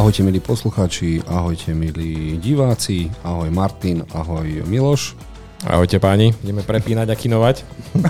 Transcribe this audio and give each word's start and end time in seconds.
Ahojte 0.00 0.24
milí 0.24 0.40
poslucháči, 0.40 1.20
ahojte 1.28 1.76
milí 1.76 2.40
diváci, 2.40 3.12
ahoj 3.20 3.52
Martin, 3.52 4.00
ahoj 4.16 4.64
Miloš. 4.64 5.12
Ahojte 5.68 6.00
páni, 6.00 6.32
ideme 6.40 6.64
prepínať 6.64 7.12
a 7.12 7.16
kinovať. 7.20 7.56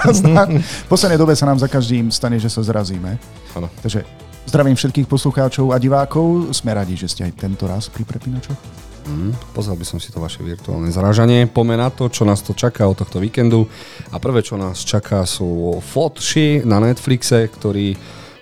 v 0.87 0.87
poslednej 0.87 1.19
dobe 1.19 1.35
sa 1.35 1.51
nám 1.51 1.59
za 1.59 1.67
každým 1.67 2.15
stane, 2.15 2.39
že 2.39 2.47
sa 2.47 2.63
zrazíme. 2.63 3.19
Áno. 3.59 3.67
Takže 3.83 4.07
zdravím 4.47 4.79
všetkých 4.79 5.11
poslucháčov 5.11 5.75
a 5.75 5.83
divákov. 5.83 6.55
Sme 6.55 6.79
radi, 6.79 6.95
že 6.95 7.11
ste 7.11 7.27
aj 7.27 7.35
tento 7.35 7.67
raz 7.67 7.91
pri 7.91 8.07
prepínačoch. 8.07 8.55
Mm, 9.11 9.35
pozrel 9.51 9.75
by 9.75 9.83
som 9.83 9.99
si 9.99 10.15
to 10.15 10.23
vaše 10.23 10.47
virtuálne 10.47 10.95
zražanie. 10.95 11.51
Poďme 11.51 11.75
na 11.75 11.91
to, 11.91 12.07
čo 12.07 12.23
nás 12.23 12.39
to 12.39 12.55
čaká 12.55 12.87
od 12.87 13.03
tohto 13.03 13.19
víkendu. 13.19 13.67
A 14.15 14.23
prvé, 14.23 14.47
čo 14.47 14.55
nás 14.55 14.87
čaká, 14.87 15.27
sú 15.27 15.83
fotši 15.83 16.63
na 16.63 16.79
Netflixe, 16.79 17.51
ktorý 17.51 17.99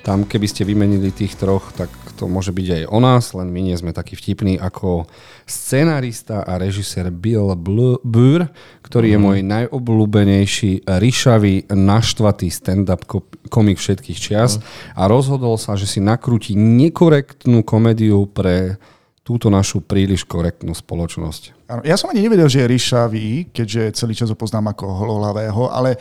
tam, 0.08 0.24
keby 0.24 0.48
ste 0.48 0.64
vymenili 0.64 1.12
tých 1.12 1.36
troch, 1.36 1.68
tak 1.76 1.92
to 2.16 2.24
môže 2.24 2.48
byť 2.48 2.68
aj 2.80 2.82
o 2.88 2.98
nás, 3.04 3.36
len 3.36 3.52
my 3.52 3.60
nie 3.60 3.76
sme 3.76 3.92
takí 3.92 4.16
vtipní 4.16 4.56
ako 4.56 5.04
scenarista 5.44 6.48
a 6.48 6.56
režisér 6.56 7.12
Bill 7.12 7.52
Burr, 8.00 8.48
ktorý 8.80 9.06
mm. 9.06 9.12
je 9.12 9.18
mhm. 9.20 9.24
môj 9.28 9.38
najobľúbenejší 9.44 10.88
ryšavý, 10.88 11.68
naštvatý 11.68 12.48
stand-up 12.48 13.04
komik 13.52 13.76
všetkých 13.76 14.16
čias 14.16 14.56
mm. 14.56 14.96
a 14.96 15.02
rozhodol 15.12 15.60
sa, 15.60 15.76
že 15.76 15.84
si 15.84 16.00
nakrúti 16.00 16.56
nekorektnú 16.56 17.60
komédiu 17.60 18.24
pre 18.24 18.80
túto 19.20 19.52
našu 19.52 19.84
príliš 19.84 20.24
korektnú 20.24 20.72
spoločnosť. 20.72 21.68
ja 21.84 22.00
som 22.00 22.08
ani 22.08 22.24
nevedel, 22.24 22.48
že 22.48 22.64
je 22.64 22.72
ryšavý, 22.72 23.52
keďže 23.52 24.00
celý 24.00 24.16
čas 24.16 24.32
ho 24.32 24.40
poznám 24.40 24.72
ako 24.72 24.88
holohlavého, 24.88 25.68
ale 25.68 26.00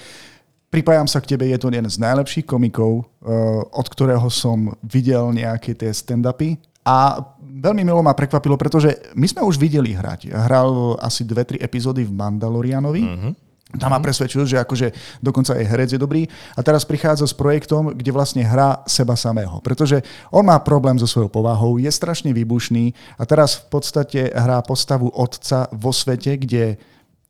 Pripájam 0.68 1.08
sa 1.08 1.24
k 1.24 1.32
tebe, 1.32 1.48
je 1.48 1.56
to 1.56 1.72
jeden 1.72 1.88
z 1.88 1.96
najlepších 1.96 2.44
komikov, 2.44 3.08
eh, 3.24 3.32
od 3.72 3.88
ktorého 3.88 4.28
som 4.28 4.76
videl 4.84 5.32
nejaké 5.32 5.72
tie 5.72 5.96
stand-upy 5.96 6.60
a 6.84 7.24
veľmi 7.40 7.88
milo 7.88 8.04
ma 8.04 8.12
prekvapilo, 8.12 8.60
pretože 8.60 8.96
my 9.16 9.28
sme 9.28 9.42
už 9.44 9.56
videli 9.56 9.96
hrať. 9.96 10.32
Hral 10.32 11.00
asi 11.00 11.24
dve, 11.24 11.44
tri 11.44 11.58
epizódy 11.60 12.04
v 12.04 12.16
Mandalorianovi. 12.16 13.04
Uh-huh. 13.04 13.34
Tam 13.76 13.92
ma 13.92 14.00
presvedčil, 14.00 14.48
že 14.48 14.64
akože 14.64 15.20
dokonca 15.20 15.52
aj 15.52 15.68
herec 15.68 15.90
je 15.92 16.00
dobrý 16.00 16.24
a 16.56 16.64
teraz 16.64 16.88
prichádza 16.88 17.28
s 17.28 17.36
projektom, 17.36 17.92
kde 17.92 18.16
vlastne 18.16 18.40
hrá 18.40 18.80
seba 18.88 19.20
samého. 19.20 19.60
Pretože 19.60 20.08
on 20.32 20.48
má 20.48 20.56
problém 20.64 20.96
so 20.96 21.04
svojou 21.04 21.28
povahou, 21.28 21.76
je 21.76 21.92
strašne 21.92 22.32
výbušný 22.32 22.96
a 23.20 23.28
teraz 23.28 23.60
v 23.60 23.66
podstate 23.68 24.32
hrá 24.32 24.64
postavu 24.64 25.12
otca 25.12 25.68
vo 25.76 25.92
svete, 25.92 26.40
kde 26.40 26.80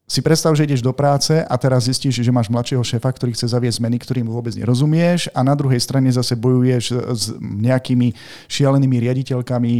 si 0.07 0.23
predstav, 0.23 0.55
že 0.55 0.63
ideš 0.63 0.79
do 0.79 0.95
práce 0.95 1.43
a 1.43 1.55
teraz 1.59 1.83
zistíš, 1.83 2.23
že 2.23 2.31
máš 2.31 2.47
mladšieho 2.47 2.79
šéfa, 2.79 3.11
ktorý 3.11 3.35
chce 3.35 3.51
zaviesť 3.51 3.83
zmeny, 3.83 3.99
ktorým 3.99 4.27
vôbec 4.31 4.55
nerozumieš 4.55 5.27
a 5.35 5.43
na 5.43 5.51
druhej 5.51 5.83
strane 5.83 6.07
zase 6.07 6.39
bojuješ 6.39 6.95
s 7.11 7.23
nejakými 7.43 8.15
šialenými 8.47 9.03
riaditeľkami 9.03 9.75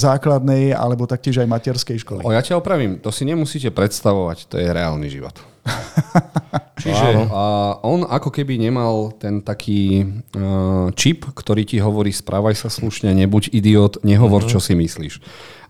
základnej 0.00 0.72
alebo 0.72 1.04
taktiež 1.04 1.44
aj 1.44 1.48
materskej 1.52 2.00
školy. 2.00 2.24
O, 2.24 2.32
ja 2.32 2.40
ťa 2.40 2.56
opravím, 2.56 2.96
to 2.96 3.12
si 3.12 3.28
nemusíte 3.28 3.68
predstavovať, 3.68 4.48
to 4.48 4.56
je 4.56 4.68
reálny 4.72 5.12
život. 5.12 5.36
Čiže 6.82 7.28
a 7.28 7.76
on 7.84 8.08
ako 8.08 8.32
keby 8.32 8.56
nemal 8.56 9.12
ten 9.20 9.44
taký 9.44 10.00
uh, 10.32 10.88
čip, 10.96 11.28
ktorý 11.28 11.68
ti 11.68 11.76
hovorí 11.76 12.08
správaj 12.08 12.56
sa 12.56 12.72
slušne, 12.72 13.12
nebuď 13.12 13.52
idiot, 13.52 14.00
nehovor, 14.00 14.48
uh-huh. 14.48 14.56
čo 14.56 14.64
si 14.64 14.72
myslíš. 14.72 15.20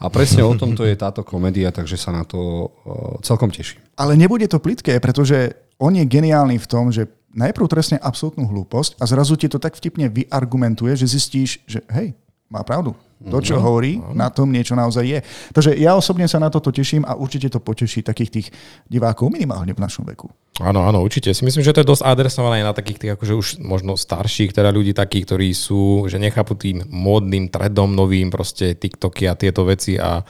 A 0.00 0.06
presne 0.08 0.46
o 0.46 0.54
tomto 0.54 0.86
je 0.86 0.94
táto 0.94 1.26
komédia, 1.26 1.74
takže 1.74 1.98
sa 1.98 2.14
na 2.14 2.22
to 2.22 2.38
uh, 2.38 3.18
celkom 3.26 3.50
teším. 3.50 3.82
Ale 3.98 4.14
nebude 4.14 4.46
to 4.46 4.62
plitké, 4.62 5.02
pretože 5.02 5.58
on 5.82 5.98
je 5.98 6.06
geniálny 6.06 6.56
v 6.62 6.70
tom, 6.70 6.94
že 6.94 7.10
najprv 7.34 7.66
trestne 7.66 7.98
absolútnu 7.98 8.46
hlúposť 8.46 8.98
a 9.02 9.04
zrazu 9.06 9.34
ti 9.34 9.50
to 9.50 9.58
tak 9.58 9.74
vtipne 9.74 10.06
vyargumentuje, 10.10 10.94
že 10.94 11.10
zistíš, 11.10 11.62
že 11.66 11.82
hej, 11.90 12.14
má 12.50 12.62
pravdu. 12.62 12.94
To, 13.20 13.36
čo 13.44 13.60
no, 13.60 13.68
hovorí, 13.68 14.00
na 14.16 14.32
tom 14.32 14.48
niečo 14.48 14.72
naozaj 14.72 15.04
je. 15.04 15.20
Takže 15.52 15.76
ja 15.76 15.92
osobne 15.92 16.24
sa 16.24 16.40
na 16.40 16.48
toto 16.48 16.72
teším 16.72 17.04
a 17.04 17.12
určite 17.12 17.52
to 17.52 17.60
poteší 17.60 18.00
takých 18.00 18.30
tých 18.32 18.46
divákov 18.88 19.28
minimálne 19.28 19.76
v 19.76 19.82
našom 19.84 20.08
veku. 20.08 20.32
Áno, 20.64 20.88
áno, 20.88 21.04
určite. 21.04 21.28
Si 21.36 21.44
myslím, 21.44 21.60
že 21.60 21.76
to 21.76 21.84
je 21.84 21.90
dosť 21.92 22.04
adresované 22.04 22.64
na 22.64 22.72
takých 22.72 22.96
tých 22.96 23.12
akože 23.20 23.34
už 23.36 23.46
možno 23.60 23.92
starších 24.00 24.56
teda 24.56 24.72
ľudí 24.72 24.96
takých, 24.96 25.28
ktorí 25.28 25.48
sú, 25.52 26.08
že 26.08 26.16
nechápu 26.16 26.56
tým 26.56 26.80
módnym 26.88 27.52
trendom 27.52 27.92
novým, 27.92 28.32
proste 28.32 28.72
TikToky 28.72 29.28
a 29.28 29.36
tieto 29.36 29.68
veci 29.68 30.00
a 30.00 30.24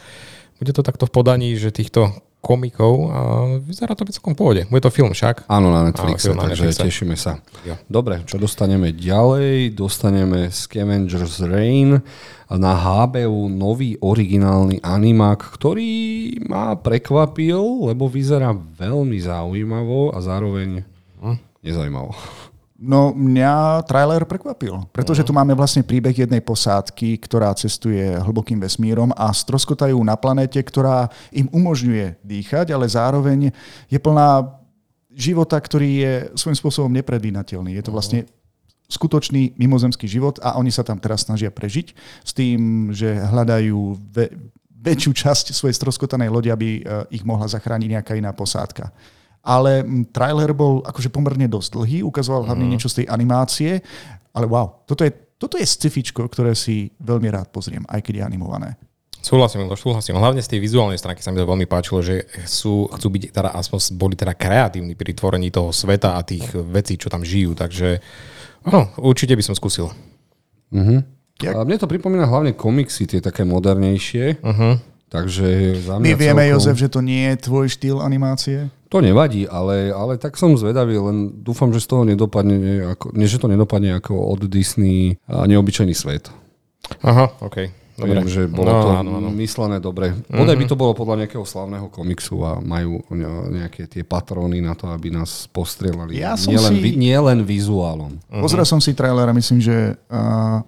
bude 0.59 0.75
to 0.75 0.83
takto 0.83 1.07
v 1.07 1.15
podaní, 1.15 1.55
že 1.55 1.71
týchto 1.71 2.11
komikov 2.41 2.95
a 3.13 3.19
vyzerá 3.61 3.93
to 3.93 4.09
byť 4.09 4.17
celkom 4.17 4.33
pôjde. 4.33 4.65
Bude 4.73 4.81
to 4.81 4.89
film 4.89 5.13
však. 5.13 5.45
Áno, 5.47 5.69
na 5.69 5.85
Netflixe, 5.93 6.33
Áno, 6.33 6.41
na 6.41 6.49
takže 6.49 6.73
Netflixe. 6.73 6.87
tešíme 6.89 7.17
sa. 7.17 7.39
Jo. 7.63 7.77
Dobre, 7.87 8.25
čo 8.25 8.41
dostaneme 8.41 8.97
ďalej? 8.97 9.77
Dostaneme 9.77 10.49
Scavengers 10.49 11.45
Rain 11.45 12.01
na 12.51 12.73
HBO 12.75 13.47
nový 13.47 13.95
originálny 14.01 14.83
animák, 14.83 15.39
ktorý 15.55 15.93
ma 16.49 16.75
prekvapil, 16.75 17.87
lebo 17.93 18.11
vyzerá 18.11 18.51
veľmi 18.57 19.21
zaujímavo 19.21 20.11
a 20.11 20.19
zároveň 20.19 20.83
hm, 21.23 21.39
nezaujímavo. 21.63 22.11
No 22.81 23.13
mňa 23.13 23.85
trailer 23.85 24.25
prekvapil, 24.25 24.89
pretože 24.89 25.21
tu 25.21 25.37
máme 25.37 25.53
vlastne 25.53 25.85
príbeh 25.85 26.17
jednej 26.17 26.41
posádky, 26.41 27.21
ktorá 27.21 27.53
cestuje 27.53 28.17
hlbokým 28.25 28.57
vesmírom 28.57 29.13
a 29.21 29.29
stroskotajú 29.37 30.01
na 30.01 30.17
planéte, 30.17 30.57
ktorá 30.57 31.13
im 31.29 31.45
umožňuje 31.53 32.25
dýchať, 32.25 32.73
ale 32.73 32.89
zároveň 32.89 33.53
je 33.85 33.99
plná 34.01 34.57
života, 35.13 35.61
ktorý 35.61 35.91
je 35.93 36.13
svojím 36.41 36.57
spôsobom 36.57 36.89
nepredvínateľný. 36.97 37.77
Je 37.77 37.85
to 37.85 37.93
vlastne 37.93 38.25
skutočný 38.89 39.61
mimozemský 39.61 40.09
život 40.09 40.41
a 40.41 40.57
oni 40.57 40.73
sa 40.73 40.81
tam 40.81 40.97
teraz 40.97 41.29
snažia 41.29 41.53
prežiť 41.53 41.93
s 42.25 42.33
tým, 42.33 42.91
že 42.97 43.13
hľadajú 43.13 43.77
ve- 44.09 44.33
väčšiu 44.73 45.13
časť 45.13 45.53
svojej 45.53 45.77
stroskotanej 45.77 46.33
lodi, 46.33 46.49
aby 46.49 46.81
e, 46.81 46.83
ich 47.13 47.29
mohla 47.29 47.45
zachrániť 47.45 48.01
nejaká 48.01 48.17
iná 48.17 48.33
posádka 48.33 48.89
ale 49.41 49.85
trailer 50.13 50.53
bol 50.53 50.85
akože 50.85 51.09
pomerne 51.09 51.49
dosť 51.49 51.69
dlhý, 51.81 51.99
ukazoval 52.05 52.45
hlavne 52.45 52.69
mm. 52.69 52.73
niečo 52.77 52.93
z 52.93 53.03
tej 53.03 53.07
animácie, 53.09 53.81
ale 54.37 54.47
wow, 54.47 54.85
toto 54.85 55.03
je, 55.03 55.13
toto 55.41 55.57
je 55.57 55.65
scifičko, 55.65 56.29
ktoré 56.29 56.53
si 56.53 56.93
veľmi 57.01 57.29
rád 57.33 57.49
pozriem, 57.49 57.83
aj 57.89 58.05
keď 58.05 58.21
je 58.21 58.27
animované. 58.27 58.71
Súhlasím, 59.21 59.69
súhlasím. 59.77 60.17
Hlavne 60.17 60.41
z 60.41 60.57
tej 60.57 60.61
vizuálnej 60.65 60.97
stránky 60.97 61.21
sa 61.21 61.29
mi 61.29 61.37
to 61.37 61.45
veľmi 61.45 61.69
páčilo, 61.69 62.01
že 62.01 62.25
sú, 62.49 62.89
chcú 62.89 63.09
byť, 63.13 63.23
teda 63.37 63.53
aspoň 63.53 63.79
boli 64.01 64.17
teda 64.17 64.33
kreatívni 64.33 64.97
pri 64.97 65.13
tvorení 65.13 65.53
toho 65.53 65.77
sveta 65.77 66.17
a 66.17 66.25
tých 66.25 66.49
vecí, 66.57 66.97
čo 66.97 67.13
tam 67.13 67.21
žijú, 67.21 67.53
takže 67.53 68.01
no, 68.65 68.89
určite 68.97 69.37
by 69.37 69.45
som 69.45 69.53
skúsil. 69.53 69.93
Uh-huh. 70.73 71.05
A 71.41 71.61
mne 71.69 71.77
to 71.77 71.89
pripomína 71.89 72.25
hlavne 72.29 72.57
komiksy, 72.57 73.05
tie 73.05 73.21
také 73.21 73.45
modernejšie. 73.45 74.41
Uh-huh. 74.41 74.81
Takže 75.11 75.75
za 75.83 75.99
mňa 75.99 76.07
My 76.07 76.13
vieme, 76.15 76.43
celkom... 76.47 76.55
Jozef, 76.55 76.77
že 76.79 76.89
to 76.89 77.01
nie 77.03 77.35
je 77.35 77.37
tvoj 77.51 77.67
štýl 77.67 77.99
animácie? 77.99 78.71
To 78.95 79.03
nevadí, 79.03 79.43
ale, 79.51 79.91
ale 79.91 80.15
tak 80.23 80.39
som 80.39 80.55
zvedavý, 80.55 80.99
len 81.03 81.35
dúfam, 81.43 81.75
že 81.75 81.83
z 81.83 81.91
toho 81.91 82.03
nedopadne, 82.07 82.95
ako, 82.95 83.11
nie, 83.19 83.27
že 83.27 83.43
to 83.43 83.51
nedopadne 83.51 83.99
ako 83.99 84.15
od 84.15 84.47
Disney 84.47 85.19
a 85.27 85.51
neobyčajný 85.51 85.95
svet. 85.95 86.31
Aha, 87.03 87.27
OK. 87.43 87.71
Dobre. 88.01 88.17
Viem, 88.17 88.33
že 88.33 88.43
bolo 88.49 88.71
no, 88.73 88.81
to 88.81 88.89
áno, 88.97 89.11
áno. 89.21 89.29
myslené 89.37 89.77
dobre. 89.77 90.17
Bodaj 90.33 90.57
by 90.57 90.65
to 90.65 90.79
bolo 90.79 90.97
podľa 90.97 91.27
nejakého 91.27 91.45
slavného 91.45 91.93
komiksu 91.93 92.41
a 92.41 92.57
majú 92.57 93.05
nejaké 93.53 93.85
tie 93.91 94.07
patróny 94.09 94.65
na 94.65 94.73
to, 94.73 94.89
aby 94.89 95.13
nás 95.13 95.45
postrelali. 95.53 96.17
Ja 96.17 96.33
som 96.39 96.55
nie, 96.55 96.59
si... 96.59 96.65
len, 96.65 96.75
nie 96.97 97.19
len 97.19 97.39
vizuálom. 97.45 98.17
Uh-huh. 98.17 98.41
Pozrel 98.41 98.65
som 98.65 98.81
si 98.81 98.97
trailer 98.97 99.29
a 99.29 99.37
myslím, 99.37 99.61
že... 99.61 100.01
Uh, 100.09 100.65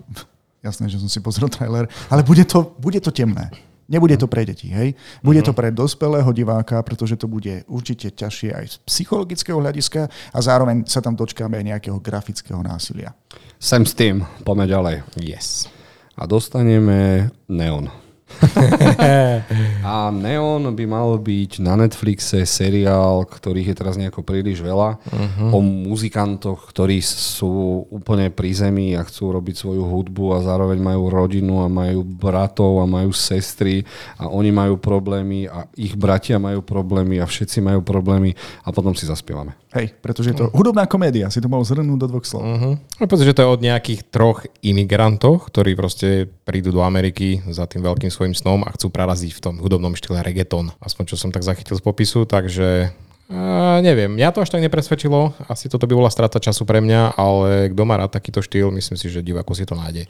jasné, 0.61 0.93
že 0.93 1.01
som 1.01 1.09
si 1.09 1.19
pozrel 1.25 1.49
trailer, 1.49 1.89
ale 2.13 2.21
bude 2.21 2.45
to, 2.45 2.77
bude 2.77 3.01
to 3.01 3.09
temné. 3.09 3.49
Nebude 3.93 4.17
to 4.17 4.25
pre 4.25 4.49
deti, 4.49 4.73
hej? 4.73 4.97
Bude 5.21 5.45
to 5.45 5.53
mhm. 5.53 5.59
pre 5.61 5.69
dospelého 5.69 6.33
diváka, 6.33 6.81
pretože 6.81 7.21
to 7.21 7.29
bude 7.29 7.69
určite 7.69 8.17
ťažšie 8.17 8.51
aj 8.57 8.65
z 8.65 8.77
psychologického 8.89 9.61
hľadiska 9.61 10.09
a 10.09 10.39
zároveň 10.41 10.89
sa 10.89 11.05
tam 11.05 11.13
dočkáme 11.13 11.61
aj 11.61 11.65
nejakého 11.77 12.01
grafického 12.01 12.65
násilia. 12.65 13.13
Sem 13.61 13.85
s 13.85 13.93
tým, 13.93 14.25
poďme 14.43 14.67
ďalej. 14.67 14.97
Yes. 15.21 15.69
A 16.17 16.25
dostaneme 16.25 17.29
Neon. 17.53 18.02
a 19.87 20.11
Neon 20.11 20.73
by 20.73 20.85
mal 20.87 21.17
byť 21.19 21.63
na 21.63 21.75
Netflixe 21.79 22.43
seriál, 22.47 23.25
ktorých 23.27 23.73
je 23.73 23.77
teraz 23.77 23.95
nejako 23.99 24.23
príliš 24.27 24.63
veľa, 24.63 24.99
uh-huh. 24.99 25.51
o 25.55 25.59
muzikantoch, 25.63 26.71
ktorí 26.71 26.99
sú 27.03 27.85
úplne 27.89 28.31
pri 28.33 28.51
zemi 28.53 28.95
a 28.99 29.03
chcú 29.05 29.35
robiť 29.35 29.55
svoju 29.63 29.83
hudbu 29.85 30.39
a 30.39 30.45
zároveň 30.45 30.79
majú 30.81 31.09
rodinu 31.11 31.63
a 31.65 31.69
majú 31.71 32.03
bratov 32.03 32.83
a 32.83 32.87
majú 32.87 33.15
sestry 33.15 33.83
a 34.19 34.29
oni 34.29 34.51
majú 34.51 34.79
problémy 34.79 35.47
a 35.47 35.67
ich 35.79 35.95
bratia 35.99 36.39
majú 36.39 36.63
problémy 36.63 37.23
a 37.23 37.27
všetci 37.27 37.63
majú 37.63 37.81
problémy 37.85 38.35
a 38.65 38.69
potom 38.71 38.95
si 38.97 39.07
zaspievame. 39.07 39.55
Hej, 39.73 39.97
pretože 40.05 40.37
je 40.37 40.37
to 40.37 40.53
hudobná 40.53 40.85
komédia, 40.85 41.33
si 41.33 41.41
to 41.41 41.49
mohol 41.49 41.65
zhrnúť 41.65 41.97
do 41.97 42.07
dvoch 42.13 42.29
slov. 42.29 42.45
Uh-huh. 42.45 42.75
No, 42.77 43.05
že 43.09 43.33
to 43.33 43.41
je 43.41 43.49
od 43.49 43.65
nejakých 43.65 44.01
troch 44.13 44.45
imigrantov, 44.61 45.49
ktorí 45.49 45.73
proste 45.73 46.29
prídu 46.45 46.77
do 46.77 46.85
Ameriky 46.85 47.41
za 47.49 47.65
tým 47.65 47.81
veľkým 47.81 48.13
svojim 48.23 48.39
snom 48.39 48.63
a 48.63 48.71
chcú 48.79 48.95
preraziť 48.95 49.35
v 49.35 49.43
tom 49.43 49.55
hudobnom 49.59 49.99
štýle 49.99 50.23
reggaeton. 50.23 50.71
Aspoň 50.79 51.11
čo 51.11 51.17
som 51.19 51.35
tak 51.35 51.43
zachytil 51.43 51.75
z 51.75 51.83
popisu, 51.83 52.23
takže 52.23 52.95
Uh, 53.33 53.81
neviem, 53.81 54.13
mňa 54.13 54.29
to 54.29 54.45
až 54.45 54.53
tak 54.53 54.61
nepresvedčilo. 54.61 55.33
Asi 55.49 55.65
toto 55.65 55.89
by 55.89 55.97
bola 55.97 56.13
strata 56.13 56.37
času 56.37 56.69
pre 56.69 56.85
mňa, 56.85 57.17
ale 57.17 57.73
kto 57.73 57.83
má 57.89 57.97
rád 57.97 58.13
takýto 58.13 58.45
štýl, 58.45 58.69
myslím 58.77 59.01
si, 59.01 59.09
že 59.09 59.25
diváko 59.25 59.57
si 59.57 59.65
to 59.65 59.73
nájde. 59.73 60.05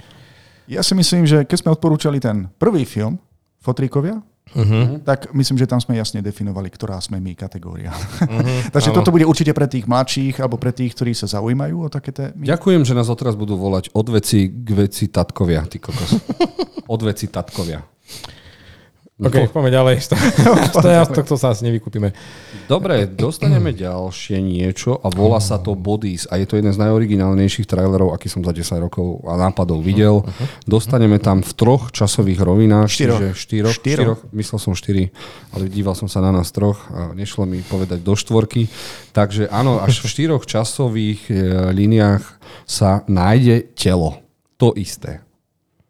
Ja 0.67 0.83
si 0.83 0.99
myslím, 0.99 1.23
že 1.23 1.47
keď 1.47 1.63
sme 1.63 1.71
odporúčali 1.71 2.19
ten 2.19 2.51
prvý 2.59 2.83
film, 2.83 3.23
Fotríkovia, 3.63 4.19
uh-huh. 4.51 5.07
tak 5.07 5.31
myslím, 5.31 5.55
že 5.55 5.71
tam 5.71 5.79
sme 5.79 5.95
jasne 5.95 6.19
definovali, 6.19 6.67
ktorá 6.67 6.99
sme 6.99 7.23
my 7.23 7.39
kategória. 7.39 7.95
Uh-huh. 7.95 8.59
Takže 8.75 8.91
Áno. 8.91 8.97
toto 8.99 9.15
bude 9.15 9.23
určite 9.23 9.55
pre 9.55 9.71
tých 9.71 9.87
mladších 9.87 10.43
alebo 10.43 10.59
pre 10.59 10.75
tých, 10.75 10.91
ktorí 10.99 11.15
sa 11.15 11.31
zaujímajú 11.31 11.87
o 11.87 11.89
také 11.89 12.11
témy. 12.11 12.43
Ďakujem, 12.43 12.83
že 12.83 12.99
nás 12.99 13.07
odteraz 13.07 13.39
budú 13.39 13.55
volať 13.55 13.95
od 13.95 14.07
veci 14.11 14.51
k 14.51 14.69
veci 14.75 15.07
tatkovia, 15.15 15.63
ty 15.71 15.79
kokos. 15.79 16.19
Od 16.93 17.01
veci 17.07 17.31
tatkovia. 17.31 17.81
OK, 19.23 19.55
poďme 19.55 19.71
ďalej. 19.71 19.97
to, 20.75 20.89
ja, 20.99 21.07
to 21.07 21.37
sa 21.39 21.55
asi 21.55 21.63
nevykúpime. 21.71 22.11
Dobre, 22.67 23.07
dostaneme 23.25 23.71
ďalšie 23.71 24.43
niečo 24.43 24.99
a 24.99 25.07
volá 25.15 25.39
sa 25.39 25.63
to 25.63 25.79
Bodies 25.79 26.27
a 26.27 26.43
je 26.43 26.47
to 26.51 26.59
jeden 26.59 26.75
z 26.75 26.83
najoriginálnejších 26.83 27.71
trailerov, 27.71 28.11
aký 28.11 28.27
som 28.27 28.43
za 28.43 28.51
10 28.51 28.83
rokov 28.83 29.23
a 29.23 29.39
nápadov 29.39 29.79
videl. 29.79 30.27
Dostaneme 30.67 31.23
tam 31.23 31.47
v 31.47 31.53
troch 31.55 31.95
časových 31.95 32.43
rovinách. 32.43 32.91
Štyroch. 32.91 33.21
čiže 33.23 33.29
Štyroch, 33.39 33.75
Štyroch. 33.79 34.19
štyroch. 34.19 34.21
Myslel 34.35 34.59
som 34.59 34.73
štyri, 34.75 35.15
ale 35.55 35.71
díval 35.71 35.95
som 35.95 36.11
sa 36.11 36.19
na 36.19 36.35
nás 36.35 36.51
troch 36.51 36.83
a 36.91 37.15
nešlo 37.15 37.47
mi 37.47 37.63
povedať 37.63 38.03
do 38.03 38.19
štvorky. 38.19 38.67
Takže 39.15 39.47
áno, 39.55 39.79
až 39.79 40.03
v 40.03 40.11
štyroch 40.11 40.43
časových 40.49 41.31
e, 41.31 41.35
líniách 41.71 42.25
sa 42.67 43.07
nájde 43.07 43.71
telo. 43.79 44.19
To 44.59 44.75
isté. 44.75 45.23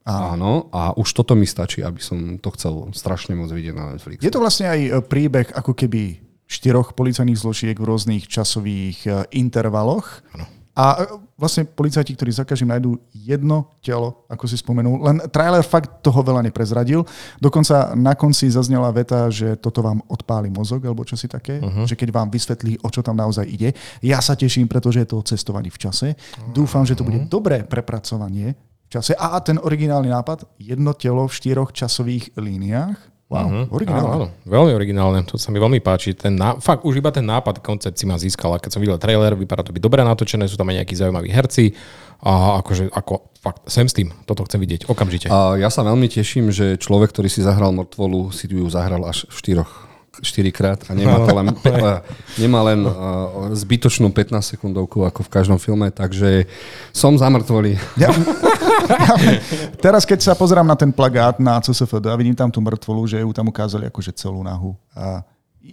Áno, 0.02 0.66
a 0.74 0.90
už 0.98 1.14
toto 1.14 1.38
mi 1.38 1.46
stačí, 1.46 1.78
aby 1.78 2.02
som 2.02 2.38
to 2.42 2.50
chcel 2.58 2.90
strašne 2.90 3.38
moc 3.38 3.54
vidieť 3.54 3.74
na 3.74 3.94
Netflix. 3.94 4.18
Je 4.18 4.34
to 4.34 4.42
vlastne 4.42 4.66
aj 4.66 4.80
e, 4.82 4.90
príbeh 4.98 5.46
ako 5.54 5.78
keby 5.78 6.18
štyroch 6.50 6.98
policajných 6.98 7.38
zložiek 7.38 7.76
v 7.78 7.86
rôznych 7.86 8.26
časových 8.26 8.98
e, 9.06 9.10
intervaloch. 9.38 10.26
Áno. 10.34 10.46
A 10.72 11.04
e, 11.04 11.22
vlastne 11.38 11.68
policajti, 11.68 12.18
ktorí 12.18 12.34
za 12.34 12.42
každým 12.42 12.74
nájdú 12.74 12.98
jedno 13.14 13.78
telo, 13.78 14.26
ako 14.26 14.44
si 14.50 14.58
spomenul. 14.58 15.06
Len 15.06 15.16
trailer 15.30 15.62
fakt 15.62 16.02
toho 16.02 16.18
veľa 16.18 16.50
neprezradil. 16.50 17.06
Dokonca 17.38 17.94
na 17.94 18.18
konci 18.18 18.50
zaznela 18.50 18.90
veta, 18.90 19.30
že 19.30 19.54
toto 19.60 19.86
vám 19.86 20.02
odpáli 20.10 20.50
mozog, 20.50 20.82
alebo 20.82 21.06
čo 21.06 21.14
si 21.14 21.30
také. 21.30 21.62
Uh-huh. 21.62 21.84
Že 21.86 21.94
keď 21.94 22.08
vám 22.10 22.28
vysvetlí, 22.32 22.82
o 22.82 22.88
čo 22.90 23.04
tam 23.04 23.20
naozaj 23.20 23.46
ide. 23.46 23.70
Ja 24.02 24.18
sa 24.18 24.34
teším, 24.34 24.66
pretože 24.66 25.04
je 25.04 25.08
to 25.12 25.22
cestovanie 25.22 25.70
v 25.70 25.78
čase. 25.78 26.18
Dúfam, 26.50 26.82
že 26.82 26.98
to 26.98 27.04
bude 27.04 27.28
dobré 27.30 27.62
prepracovanie 27.68 28.71
čase. 28.92 29.16
A 29.16 29.40
ten 29.40 29.56
originálny 29.56 30.12
nápad, 30.12 30.44
jedno 30.60 30.92
telo 30.92 31.24
v 31.24 31.32
štyroch 31.32 31.72
časových 31.72 32.36
líniách. 32.36 33.12
Wow. 33.32 33.48
Áno, 33.48 33.60
originálne. 33.72 34.12
áno, 34.12 34.26
veľmi 34.44 34.72
originálne, 34.76 35.20
to 35.24 35.40
sa 35.40 35.48
mi 35.48 35.56
veľmi 35.56 35.80
páči. 35.80 36.12
Ten 36.12 36.36
ná... 36.36 36.60
Fakt, 36.60 36.84
už 36.84 37.00
iba 37.00 37.08
ten 37.08 37.24
nápad, 37.24 37.64
koncept 37.64 37.96
si 37.96 38.04
ma 38.04 38.20
získal. 38.20 38.52
A 38.52 38.60
keď 38.60 38.76
som 38.76 38.84
videl 38.84 39.00
trailer, 39.00 39.32
vypadá 39.32 39.64
to 39.64 39.72
byť 39.72 39.80
dobre 39.80 40.04
natočené, 40.04 40.44
sú 40.44 40.60
tam 40.60 40.68
aj 40.68 40.84
nejakí 40.84 40.92
zaujímaví 40.92 41.32
herci. 41.32 41.72
A 42.20 42.60
akože, 42.60 42.92
ako, 42.92 43.32
fakt, 43.40 43.64
sem 43.72 43.88
s 43.88 43.96
tým, 43.96 44.12
toto 44.28 44.44
chcem 44.44 44.60
vidieť, 44.60 44.84
okamžite. 44.84 45.32
A 45.32 45.56
ja 45.56 45.72
sa 45.72 45.80
veľmi 45.80 46.12
teším, 46.12 46.52
že 46.52 46.76
človek, 46.76 47.16
ktorý 47.16 47.32
si 47.32 47.40
zahral 47.40 47.72
mŕtvolu, 47.72 48.30
si 48.36 48.52
ju 48.52 48.68
zahral 48.68 49.00
až 49.08 49.24
v 49.32 49.34
štyroch 49.40 49.91
štyrikrát 50.20 50.84
a 50.88 50.92
nemá, 50.92 51.24
to 51.24 51.32
len, 51.32 51.48
pe- 51.64 52.04
nemá 52.36 52.60
len 52.68 52.84
uh, 52.84 53.48
zbytočnú 53.56 54.12
15 54.12 54.52
sekundovku 54.56 55.00
ako 55.08 55.24
v 55.24 55.30
každom 55.32 55.56
filme, 55.56 55.88
takže 55.88 56.44
som 56.92 57.16
za 57.16 57.32
mŕtvoli. 57.32 57.80
Ja, 57.96 58.12
ja, 58.12 59.14
teraz, 59.84 60.04
keď 60.04 60.20
sa 60.20 60.32
pozerám 60.36 60.68
na 60.68 60.76
ten 60.76 60.92
plagát 60.92 61.40
na 61.40 61.56
CSFD 61.56 62.12
a 62.12 62.18
vidím 62.20 62.36
tam 62.36 62.52
tú 62.52 62.60
mŕtvolu, 62.60 63.08
že 63.08 63.24
ju 63.24 63.32
tam 63.32 63.48
ukázali 63.48 63.88
akože 63.88 64.12
celú 64.12 64.44
nahu. 64.44 64.76
A 64.92 65.24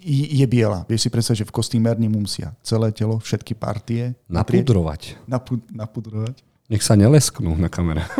je 0.05 0.45
biela. 0.45 0.85
Vieš 0.85 1.05
si 1.05 1.09
predstaviť, 1.09 1.39
že 1.43 1.49
v 1.49 1.55
kostýmerni 1.59 2.07
musia 2.07 2.53
celé 2.61 2.93
telo, 2.93 3.17
všetky 3.17 3.57
partie 3.57 4.13
Napudrovať. 4.29 5.17
napu- 5.25 5.65
napudrovať. 5.73 6.39
Nech 6.69 6.85
sa 6.85 6.93
nelesknú 6.93 7.57
na 7.59 7.67
kamere. 7.67 8.05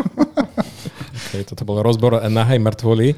Okay, 1.30 1.46
toto 1.46 1.62
bol 1.62 1.78
rozbor 1.86 2.18
nahej 2.26 2.58
mŕtvoli. 2.58 3.14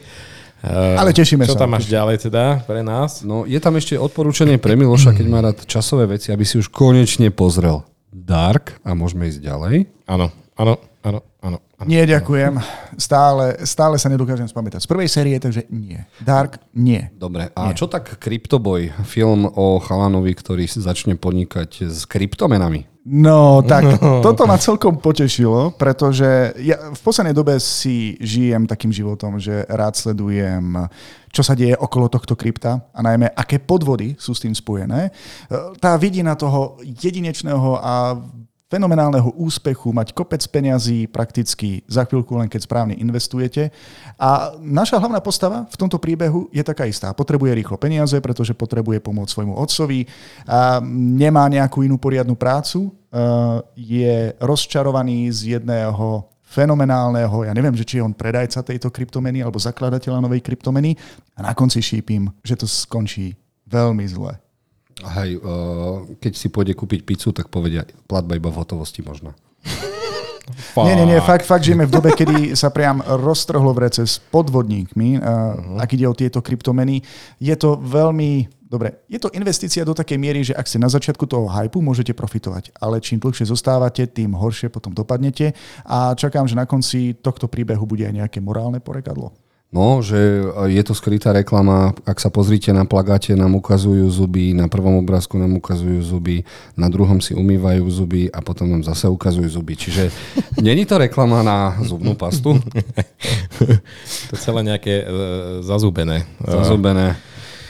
Uh, 0.61 0.93
Ale 0.93 1.09
tešíme 1.09 1.41
čo 1.49 1.57
sa. 1.57 1.65
tam 1.65 1.73
máš 1.73 1.89
ďalej 1.89 2.29
teda 2.29 2.61
pre 2.69 2.85
nás? 2.85 3.25
No, 3.25 3.49
je 3.49 3.57
tam 3.57 3.73
ešte 3.81 3.97
odporúčanie 3.97 4.61
pre 4.61 4.77
Miloša, 4.77 5.17
keď 5.17 5.25
má 5.25 5.41
rád 5.41 5.65
časové 5.65 6.05
veci, 6.05 6.29
aby 6.29 6.45
si 6.45 6.61
už 6.61 6.69
konečne 6.69 7.33
pozrel 7.33 7.81
Dark 8.13 8.77
a 8.85 8.93
môžeme 8.93 9.25
ísť 9.25 9.41
ďalej. 9.41 9.89
Áno, 10.05 10.29
áno, 10.53 10.77
áno, 11.01 11.19
áno. 11.41 11.57
Nie, 11.89 12.05
ďakujem. 12.05 12.61
Stále, 12.93 13.65
stále 13.65 13.97
sa 13.97 14.05
nedokážem 14.05 14.45
spamätať. 14.45 14.85
Z 14.85 14.89
prvej 14.91 15.09
série, 15.09 15.33
takže 15.41 15.65
nie. 15.73 15.97
Dark, 16.21 16.61
nie. 16.77 17.09
Dobre, 17.17 17.49
a 17.57 17.73
čo 17.73 17.89
tak 17.89 18.21
Cryptoboy, 18.21 18.93
film 19.01 19.49
o 19.49 19.81
chalanovi, 19.81 20.37
ktorý 20.37 20.69
si 20.69 20.77
začne 20.77 21.17
podnikať 21.17 21.89
s 21.89 22.05
kryptomenami? 22.05 22.90
No, 23.01 23.65
tak 23.65 23.97
toto 24.21 24.45
ma 24.45 24.61
celkom 24.61 25.01
potešilo, 25.01 25.73
pretože 25.73 26.53
ja 26.61 26.93
v 26.93 27.01
poslednej 27.01 27.33
dobe 27.33 27.57
si 27.57 28.13
žijem 28.21 28.69
takým 28.69 28.93
životom, 28.93 29.41
že 29.41 29.65
rád 29.65 29.97
sledujem, 29.97 30.85
čo 31.33 31.41
sa 31.41 31.57
deje 31.57 31.73
okolo 31.73 32.13
tohto 32.13 32.37
krypta 32.37 32.85
a 32.93 32.99
najmä, 33.01 33.33
aké 33.33 33.57
podvody 33.57 34.13
sú 34.21 34.37
s 34.37 34.45
tým 34.45 34.53
spojené. 34.53 35.09
Tá 35.81 35.97
vidina 35.97 36.37
toho 36.37 36.77
jedinečného 36.85 37.81
a 37.81 38.21
fenomenálneho 38.71 39.35
úspechu, 39.35 39.91
mať 39.91 40.15
kopec 40.15 40.39
peňazí 40.47 41.11
prakticky 41.11 41.83
za 41.91 42.07
chvíľku, 42.07 42.39
len 42.39 42.47
keď 42.47 42.63
správne 42.63 42.95
investujete. 42.95 43.67
A 44.15 44.55
naša 44.63 44.95
hlavná 44.95 45.19
postava 45.19 45.67
v 45.67 45.75
tomto 45.75 45.99
príbehu 45.99 46.47
je 46.55 46.63
taká 46.63 46.87
istá. 46.87 47.11
Potrebuje 47.11 47.51
rýchlo 47.51 47.75
peniaze, 47.75 48.15
pretože 48.23 48.55
potrebuje 48.55 49.03
pomôcť 49.03 49.27
svojmu 49.27 49.59
otcovi. 49.59 50.07
A 50.47 50.79
nemá 50.95 51.51
nejakú 51.51 51.83
inú 51.83 51.99
poriadnu 51.99 52.39
prácu. 52.39 52.95
Je 53.75 54.31
rozčarovaný 54.39 55.27
z 55.35 55.59
jedného 55.59 56.31
fenomenálneho, 56.51 57.47
ja 57.47 57.55
neviem, 57.55 57.75
že 57.75 57.87
či 57.87 57.99
je 57.99 58.03
on 58.03 58.11
predajca 58.11 58.59
tejto 58.59 58.91
kryptomeny 58.91 59.39
alebo 59.39 59.55
zakladateľa 59.55 60.19
novej 60.19 60.43
kryptomeny 60.43 60.99
a 61.39 61.47
na 61.47 61.55
konci 61.55 61.79
šípim, 61.79 62.27
že 62.43 62.59
to 62.59 62.67
skončí 62.67 63.39
veľmi 63.71 64.03
zle. 64.03 64.35
Hej, 64.99 65.39
uh, 65.39 66.03
keď 66.19 66.33
si 66.35 66.47
pôjde 66.51 66.75
kúpiť 66.75 67.07
pizzu, 67.07 67.31
tak 67.31 67.47
povedia 67.47 67.87
platba 68.05 68.35
iba 68.35 68.51
v 68.51 68.59
hotovosti 68.59 68.99
možno. 69.01 69.33
Fá. 70.75 70.83
Nie, 70.83 70.99
nie, 70.99 71.15
nie, 71.15 71.21
fakt, 71.23 71.47
fakt 71.47 71.63
žijeme 71.63 71.87
v 71.87 71.93
dobe, 71.93 72.11
kedy 72.11 72.59
sa 72.59 72.73
priam 72.73 72.99
roztrhlo 72.99 73.71
v 73.71 73.87
rece 73.87 74.03
s 74.03 74.19
podvodníkmi, 74.19 75.17
uh, 75.17 75.79
ak 75.79 75.95
ide 75.95 76.05
o 76.09 76.17
tieto 76.17 76.43
kryptomeny. 76.43 76.99
Je 77.39 77.55
to 77.55 77.79
veľmi, 77.79 78.51
dobre, 78.67 79.05
je 79.07 79.21
to 79.21 79.31
investícia 79.31 79.87
do 79.87 79.95
takej 79.95 80.19
miery, 80.19 80.41
že 80.43 80.57
ak 80.57 80.67
ste 80.67 80.81
na 80.81 80.91
začiatku 80.91 81.23
toho 81.23 81.47
hypu, 81.47 81.79
môžete 81.79 82.11
profitovať, 82.11 82.75
ale 82.77 82.99
čím 82.99 83.23
dlhšie 83.23 83.47
zostávate, 83.47 84.05
tým 84.11 84.35
horšie 84.35 84.67
potom 84.67 84.91
dopadnete 84.91 85.55
a 85.87 86.17
čakám, 86.19 86.49
že 86.49 86.59
na 86.59 86.67
konci 86.67 87.15
tohto 87.15 87.47
príbehu 87.47 87.87
bude 87.87 88.03
aj 88.03 88.15
nejaké 88.25 88.39
morálne 88.43 88.83
porekadlo. 88.83 89.31
No, 89.71 90.03
že 90.03 90.19
je 90.67 90.83
to 90.83 90.91
skrytá 90.91 91.31
reklama. 91.31 91.95
Ak 92.03 92.19
sa 92.19 92.27
pozrite 92.27 92.75
na 92.75 92.83
plagáte, 92.83 93.31
nám 93.39 93.55
ukazujú 93.55 94.03
zuby, 94.11 94.51
na 94.51 94.67
prvom 94.67 94.99
obrázku 94.99 95.39
nám 95.39 95.55
ukazujú 95.55 96.03
zuby, 96.03 96.43
na 96.75 96.91
druhom 96.91 97.23
si 97.23 97.31
umývajú 97.31 97.87
zuby 97.87 98.27
a 98.27 98.43
potom 98.43 98.67
nám 98.67 98.83
zase 98.83 99.07
ukazujú 99.07 99.47
zuby. 99.47 99.79
Čiže 99.79 100.11
není 100.59 100.83
to 100.83 100.99
reklama 100.99 101.39
na 101.39 101.57
zubnú 101.87 102.19
pastu? 102.19 102.59
To 104.29 104.35
celé 104.35 104.63
nejaké 104.65 105.05
uh, 105.05 105.07
zazúbené. 105.63 106.25
Zazubené. 106.41 107.15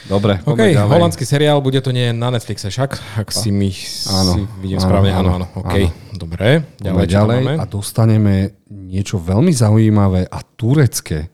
Dobre, 0.02 0.42
OK, 0.42 0.58
ďalej. 0.74 0.90
holandský 0.90 1.22
seriál, 1.22 1.62
bude 1.62 1.78
to 1.78 1.94
nie 1.94 2.10
na 2.10 2.34
Netflixe 2.34 2.66
však, 2.66 3.22
ak 3.22 3.30
si 3.30 3.54
mi 3.54 3.70
Áno, 4.10 4.34
si 4.34 4.40
vidím 4.58 4.82
áno, 4.82 4.86
správne. 4.90 5.10
áno, 5.14 5.30
Áno, 5.30 5.30
áno, 5.38 5.46
OK. 5.62 5.74
Dobre, 6.18 6.66
Ďalej, 6.82 7.06
ďalej, 7.06 7.42
a 7.54 7.64
dostaneme 7.70 8.34
niečo 8.66 9.22
veľmi 9.22 9.54
zaujímavé 9.54 10.26
a 10.26 10.42
turecké. 10.42 11.30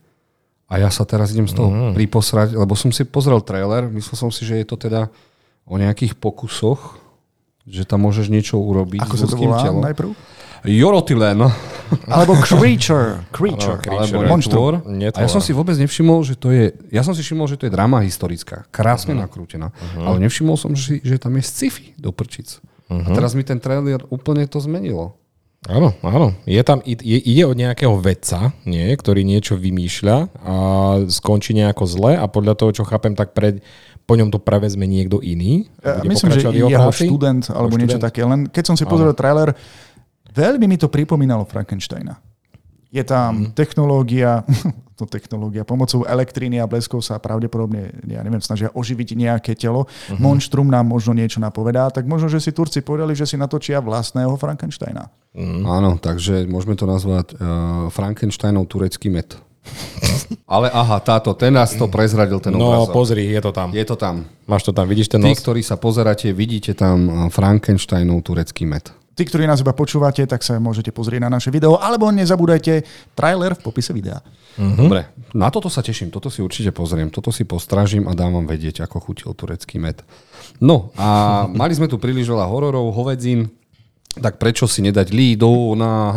A 0.69 0.77
ja 0.77 0.93
sa 0.93 1.01
teraz 1.01 1.33
idem 1.33 1.49
z 1.49 1.57
toho 1.57 1.69
mm. 1.69 1.97
priposrať, 1.97 2.53
lebo 2.53 2.77
som 2.77 2.93
si 2.93 3.01
pozrel 3.01 3.41
trailer, 3.41 3.89
myslel 3.89 4.15
som 4.15 4.29
si, 4.29 4.45
že 4.45 4.61
je 4.61 4.65
to 4.69 4.77
teda 4.77 5.09
o 5.65 5.75
nejakých 5.81 6.13
pokusoch, 6.13 7.01
že 7.65 7.85
tam 7.89 8.05
môžeš 8.05 8.29
niečo 8.29 8.61
urobiť 8.61 9.01
Ako 9.01 9.15
s 9.17 9.21
sa 9.21 9.27
to 9.29 9.37
ľudským 9.37 9.49
volá 9.49 9.61
telom. 9.65 9.81
najprv? 9.81 10.09
Jorotylen. 10.65 11.39
Alebo 12.05 12.35
Creature. 12.41 13.23
Creature. 13.31 13.79
Alebo 13.87 14.25
Creature. 14.25 14.27
Monštvor. 14.27 14.73
Nie 14.91 15.09
A 15.15 15.23
ja 15.23 15.29
som 15.31 15.39
si 15.39 15.55
vôbec 15.55 15.77
nevšimol, 15.79 16.21
že 16.27 16.35
to 16.35 16.51
je... 16.51 16.75
Ja 16.91 17.05
som 17.05 17.15
si 17.15 17.23
všimol, 17.23 17.47
že 17.47 17.55
to 17.55 17.65
je 17.69 17.71
drama 17.71 18.03
historická. 18.03 18.67
Krásne 18.73 19.15
uh-huh. 19.15 19.23
nakrútená. 19.23 19.71
Uh-huh. 19.71 20.05
Ale 20.05 20.17
nevšimol 20.27 20.59
som, 20.59 20.75
že, 20.75 20.99
že 20.99 21.15
tam 21.15 21.37
je 21.39 21.43
sci-fi 21.47 21.95
do 21.95 22.11
prčic. 22.11 22.59
Uh-huh. 22.91 23.07
A 23.07 23.09
teraz 23.15 23.37
mi 23.37 23.47
ten 23.47 23.61
trailer 23.61 24.03
úplne 24.11 24.43
to 24.49 24.59
zmenilo. 24.59 25.15
Áno, 25.67 25.91
áno. 25.99 26.31
Je 26.43 26.61
tam, 26.61 26.79
ide, 26.81 27.03
ide 27.03 27.43
od 27.43 27.51
nejakého 27.53 27.91
vedca, 27.95 28.55
nie, 28.63 28.87
ktorý 28.89 29.21
niečo 29.21 29.53
vymýšľa 29.53 30.17
a 30.39 30.55
skončí 31.05 31.51
nejako 31.51 31.83
zle 31.83 32.15
a 32.15 32.25
podľa 32.25 32.55
toho, 32.55 32.71
čo 32.71 32.83
chápem, 32.83 33.11
tak 33.11 33.35
pred, 33.35 33.59
po 34.03 34.15
ňom 34.15 34.29
to 34.29 34.39
prevezme 34.39 34.83
niekto 34.83 35.19
iný. 35.19 35.67
Ja, 35.83 35.99
myslím, 36.01 36.31
že 36.31 36.47
jeho 36.47 36.71
jeho 36.71 36.89
študent 36.89 37.51
alebo 37.51 37.69
Jeho 37.69 37.81
niečo 37.81 37.91
študent. 37.93 38.07
také. 38.07 38.21
Len 38.23 38.47
keď 38.47 38.63
som 38.65 38.75
si 38.75 38.87
pozrel 38.87 39.11
trailer, 39.11 39.51
veľmi 40.29 40.63
mi 40.63 40.75
to 40.75 40.87
pripomínalo 40.87 41.43
Frankensteina. 41.43 42.23
Je 42.87 43.03
tam 43.03 43.51
Mhm. 43.51 43.51
technológia, 43.51 44.47
táto 44.99 45.07
technológia. 45.07 45.63
Pomocou 45.63 46.03
elektriny 46.03 46.59
a 46.59 46.67
bleskov 46.67 46.99
sa 46.99 47.15
pravdepodobne, 47.23 47.95
ja 48.03 48.19
neviem, 48.19 48.43
snažia 48.43 48.67
oživiť 48.75 49.15
nejaké 49.15 49.55
telo. 49.55 49.87
Uh-huh. 49.87 50.19
Monštrum 50.19 50.67
nám 50.67 50.91
možno 50.91 51.15
niečo 51.15 51.39
napovedá, 51.39 51.87
tak 51.87 52.03
možno, 52.03 52.27
že 52.27 52.43
si 52.43 52.51
Turci 52.51 52.83
povedali, 52.83 53.15
že 53.15 53.23
si 53.23 53.39
natočia 53.39 53.79
vlastného 53.79 54.35
Frankensteina. 54.35 55.07
Uh-huh. 55.31 55.63
Áno, 55.71 55.95
takže 55.95 56.43
môžeme 56.51 56.75
to 56.75 56.83
nazvať 56.83 57.39
uh, 57.39 57.87
Frankensteinov 57.87 58.67
turecký 58.67 59.07
med. 59.07 59.39
Ale 60.49 60.67
aha, 60.67 60.99
táto, 60.99 61.31
ten 61.31 61.55
nás 61.55 61.71
to 61.71 61.87
prezradil, 61.87 62.43
ten 62.43 62.51
No 62.51 62.67
obrazok. 62.83 62.91
pozri, 62.91 63.23
je 63.31 63.39
to 63.39 63.51
tam. 63.55 63.69
Je 63.71 63.85
to 63.87 63.95
tam. 63.95 64.27
Máš 64.49 64.67
to 64.67 64.71
tam, 64.75 64.83
vidíš 64.89 65.15
ten 65.15 65.23
Tí, 65.23 65.31
nos? 65.31 65.39
ktorí 65.39 65.61
sa 65.63 65.79
pozeráte, 65.79 66.35
vidíte 66.35 66.75
tam 66.75 66.97
uh, 67.07 67.13
Frankensteinov 67.31 68.19
turecký 68.27 68.67
med. 68.67 68.91
Tí, 69.19 69.27
ktorí 69.27 69.43
nás 69.43 69.59
iba 69.59 69.75
počúvate, 69.75 70.23
tak 70.23 70.39
sa 70.47 70.63
môžete 70.63 70.95
pozrieť 70.95 71.27
na 71.27 71.35
naše 71.35 71.51
video, 71.51 71.75
alebo 71.75 72.07
nezabúdajte 72.07 72.87
trailer 73.19 73.51
v 73.51 73.59
popise 73.59 73.91
videa. 73.91 74.23
Hm? 74.55 74.79
Dobre, 74.79 75.11
na 75.35 75.51
toto 75.51 75.67
sa 75.67 75.83
teším, 75.83 76.07
toto 76.07 76.31
si 76.31 76.39
určite 76.39 76.71
pozriem, 76.71 77.11
toto 77.11 77.27
si 77.27 77.43
postražím 77.43 78.07
a 78.07 78.15
dám 78.15 78.39
vám 78.39 78.47
vedieť, 78.47 78.79
ako 78.87 79.11
chutil 79.11 79.35
turecký 79.35 79.75
med. 79.75 79.99
No 80.63 80.95
a 80.95 81.43
mali 81.51 81.75
sme 81.75 81.91
tu 81.91 81.99
príliš 81.99 82.31
veľa 82.31 82.47
hororov, 82.47 82.95
hovedzín, 82.95 83.51
tak 84.15 84.39
prečo 84.39 84.71
si 84.71 84.79
nedať 84.87 85.11
Lido 85.11 85.75
na 85.75 86.15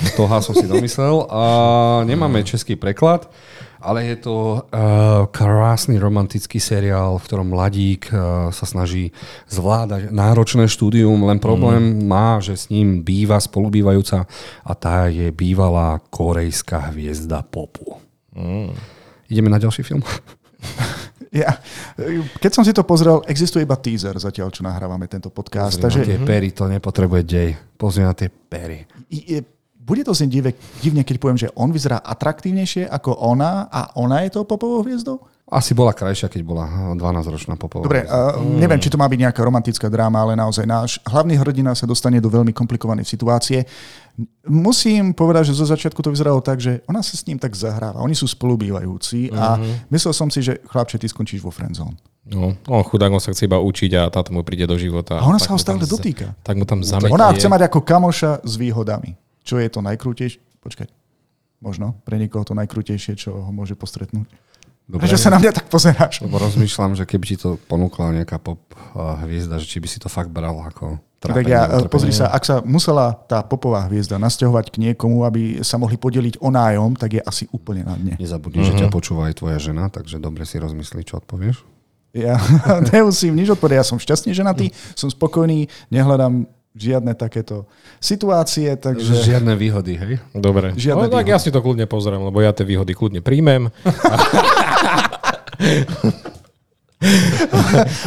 ha? 0.00 0.08
Toho 0.16 0.36
som 0.40 0.54
si 0.56 0.66
domyslel. 0.66 1.28
A 1.28 1.42
nemáme 2.08 2.40
český 2.44 2.76
preklad, 2.76 3.28
ale 3.80 4.04
je 4.12 4.16
to 4.20 4.60
uh, 4.60 5.28
krásny 5.32 5.96
romantický 5.96 6.60
seriál, 6.60 7.16
v 7.16 7.24
ktorom 7.24 7.48
mladík 7.52 8.12
uh, 8.12 8.48
sa 8.52 8.68
snaží 8.68 9.12
zvládať 9.48 10.12
náročné 10.12 10.68
štúdium, 10.68 11.16
len 11.24 11.40
problém 11.40 12.04
má, 12.04 12.40
že 12.44 12.56
s 12.56 12.68
ním 12.68 13.00
býva 13.00 13.40
spolubývajúca 13.40 14.28
a 14.64 14.72
tá 14.76 15.08
je 15.08 15.32
bývalá 15.32 16.00
korejská 16.12 16.92
hviezda 16.92 17.40
popu. 17.44 17.96
Ideme 19.30 19.48
na 19.48 19.60
ďalší 19.60 19.82
film? 19.84 20.04
Ja, 21.30 21.62
keď 22.42 22.50
som 22.50 22.66
si 22.66 22.74
to 22.74 22.82
pozrel, 22.82 23.22
existuje 23.30 23.62
iba 23.62 23.78
teaser 23.78 24.18
zatiaľ, 24.18 24.50
čo 24.50 24.66
nahrávame 24.66 25.06
tento 25.06 25.30
podcast. 25.30 25.78
Takže... 25.78 26.02
takže 26.02 26.18
Tie 26.18 26.26
pery, 26.26 26.50
to 26.50 26.66
nepotrebuje 26.66 27.22
dej. 27.22 27.50
Pozri 27.78 28.02
na 28.02 28.18
tie 28.18 28.26
pery. 28.26 28.82
je, 29.06 29.38
bude 29.80 30.04
to 30.04 30.12
znieť 30.12 30.30
dive, 30.30 30.50
divne, 30.84 31.02
keď 31.02 31.16
poviem, 31.16 31.40
že 31.40 31.48
on 31.56 31.72
vyzerá 31.72 31.98
atraktívnejšie 32.04 32.86
ako 32.86 33.16
ona 33.16 33.66
a 33.72 33.90
ona 33.96 34.22
je 34.22 34.36
tou 34.36 34.44
popovou 34.44 34.84
hviezdou? 34.84 35.24
Asi 35.50 35.74
bola 35.74 35.90
krajšia, 35.90 36.30
keď 36.30 36.46
bola 36.46 36.94
12-ročná 36.94 37.58
popová. 37.58 37.82
Dobre, 37.82 38.06
uh, 38.06 38.38
neviem, 38.38 38.78
či 38.78 38.86
to 38.86 38.94
má 38.94 39.10
byť 39.10 39.18
nejaká 39.18 39.42
romantická 39.42 39.90
dráma, 39.90 40.22
ale 40.22 40.38
naozaj 40.38 40.62
náš 40.62 41.02
hlavný 41.02 41.34
hrdina 41.34 41.74
sa 41.74 41.90
dostane 41.90 42.22
do 42.22 42.30
veľmi 42.30 42.54
komplikovanej 42.54 43.02
situácie. 43.02 43.66
Musím 44.46 45.10
povedať, 45.10 45.50
že 45.50 45.58
zo 45.58 45.66
začiatku 45.66 45.98
to 46.06 46.14
vyzeralo 46.14 46.38
tak, 46.38 46.62
že 46.62 46.86
ona 46.86 47.02
sa 47.02 47.18
s 47.18 47.26
ním 47.26 47.42
tak 47.42 47.58
zahráva. 47.58 47.98
Oni 47.98 48.14
sú 48.14 48.30
spolubývajúci 48.30 49.34
a 49.34 49.58
myslel 49.90 50.14
som 50.14 50.30
si, 50.30 50.38
že 50.38 50.62
chlapče, 50.70 51.02
ty 51.02 51.10
skončíš 51.10 51.42
vo 51.42 51.50
friendzone. 51.50 51.98
No, 52.30 52.54
on 52.70 52.86
chudák, 52.86 53.10
on 53.10 53.18
sa 53.18 53.34
chce 53.34 53.50
iba 53.50 53.58
učiť 53.58 53.90
a 53.98 54.06
táto 54.06 54.30
mu 54.30 54.46
príde 54.46 54.70
do 54.70 54.78
života. 54.78 55.18
A 55.18 55.26
ona 55.26 55.42
sa 55.42 55.50
ho 55.50 55.58
stále 55.58 55.82
dotýka. 55.82 56.30
Tak 56.46 56.54
mu 56.54 56.62
tam 56.62 56.86
zametie. 56.86 57.10
Ona 57.10 57.34
chce 57.34 57.50
mať 57.50 57.66
ako 57.66 57.82
kamoša 57.82 58.46
s 58.46 58.54
výhodami. 58.54 59.18
Čo 59.44 59.58
je 59.58 59.68
to 59.68 59.80
najkrútejšie? 59.80 60.40
Počkať. 60.60 60.88
Možno 61.60 61.96
pre 62.08 62.16
niekoho 62.16 62.44
to 62.44 62.56
najkrútejšie, 62.56 63.20
čo 63.20 63.36
ho 63.36 63.50
môže 63.52 63.76
postretnúť. 63.76 64.28
Dobre. 64.90 65.06
Prečo 65.06 65.22
sa 65.22 65.30
na 65.30 65.38
mňa 65.38 65.54
tak 65.54 65.70
pozeráš? 65.70 66.18
Lebo 66.18 66.42
rozmýšľam, 66.42 66.98
že 66.98 67.06
keby 67.06 67.24
ti 67.30 67.36
to 67.38 67.54
ponúkla 67.70 68.10
nejaká 68.10 68.42
pop 68.42 68.58
uh, 68.74 69.22
hviezda, 69.22 69.62
že 69.62 69.70
či 69.70 69.78
by 69.78 69.86
si 69.86 70.02
to 70.02 70.10
fakt 70.10 70.34
bral 70.34 70.58
ako 70.66 70.98
Tak 71.22 71.30
trápenie, 71.30 71.54
ja, 71.54 71.70
utrpenie. 71.70 71.92
pozri 71.94 72.10
sa, 72.10 72.34
ak 72.34 72.42
sa 72.42 72.58
musela 72.66 73.14
tá 73.14 73.46
popová 73.46 73.86
hviezda 73.86 74.18
nasťahovať 74.18 74.74
k 74.74 74.90
niekomu, 74.90 75.22
aby 75.22 75.62
sa 75.62 75.78
mohli 75.78 75.94
podeliť 75.94 76.42
o 76.42 76.50
nájom, 76.50 76.98
tak 76.98 77.20
je 77.20 77.22
asi 77.22 77.46
úplne 77.54 77.86
na 77.86 77.94
dne. 77.94 78.18
Nezabudni, 78.18 78.66
že 78.66 78.74
ťa 78.74 78.90
počúva 78.90 79.30
aj 79.30 79.38
tvoja 79.38 79.62
žena, 79.62 79.86
takže 79.94 80.18
dobre 80.18 80.42
si 80.42 80.58
rozmyslí, 80.58 81.06
čo 81.06 81.22
odpovieš. 81.22 81.62
Ja 82.10 82.42
nemusím 82.90 83.38
nič 83.38 83.54
odpovedať, 83.54 83.78
ja 83.78 83.86
som 83.86 84.02
šťastne 84.02 84.34
ženatý, 84.34 84.74
som 84.98 85.06
spokojný, 85.06 85.70
nehľadám 85.94 86.50
žiadne 86.74 87.18
takéto 87.18 87.66
situácie, 87.98 88.70
takže... 88.78 89.26
Žiadne 89.26 89.58
výhody, 89.58 89.94
hej? 89.98 90.14
Dobre. 90.30 90.72
Žiadne 90.78 91.06
no, 91.06 91.12
tak 91.12 91.26
výhody. 91.26 91.34
ja 91.34 91.38
si 91.42 91.50
to 91.50 91.58
kľudne 91.58 91.86
pozriem, 91.90 92.22
lebo 92.22 92.38
ja 92.38 92.54
tie 92.54 92.62
výhody 92.62 92.94
kľudne 92.94 93.20
príjmem. 93.20 93.70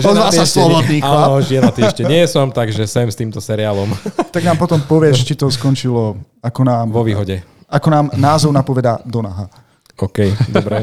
Ozval 0.05 0.29
sa 0.29 0.45
slobodný 0.45 1.01
chlap. 1.01 1.33
Áno, 1.33 1.41
ženatý 1.41 1.81
ešte 1.81 2.03
nie 2.05 2.21
som, 2.29 2.53
takže 2.53 2.85
sem 2.85 3.09
s 3.09 3.17
týmto 3.17 3.41
seriálom 3.41 3.89
Tak 4.35 4.43
nám 4.45 4.57
potom 4.61 4.77
povieš, 4.85 5.25
či 5.25 5.33
to 5.33 5.49
skončilo, 5.49 6.13
ako 6.45 6.61
nám, 6.61 6.93
vo 6.93 7.01
výhode. 7.01 7.41
ako 7.65 7.87
nám 7.89 8.05
názov 8.13 8.53
napovedá 8.53 9.01
Donaha. 9.01 9.49
OK, 9.93 10.25
dobre. 10.49 10.81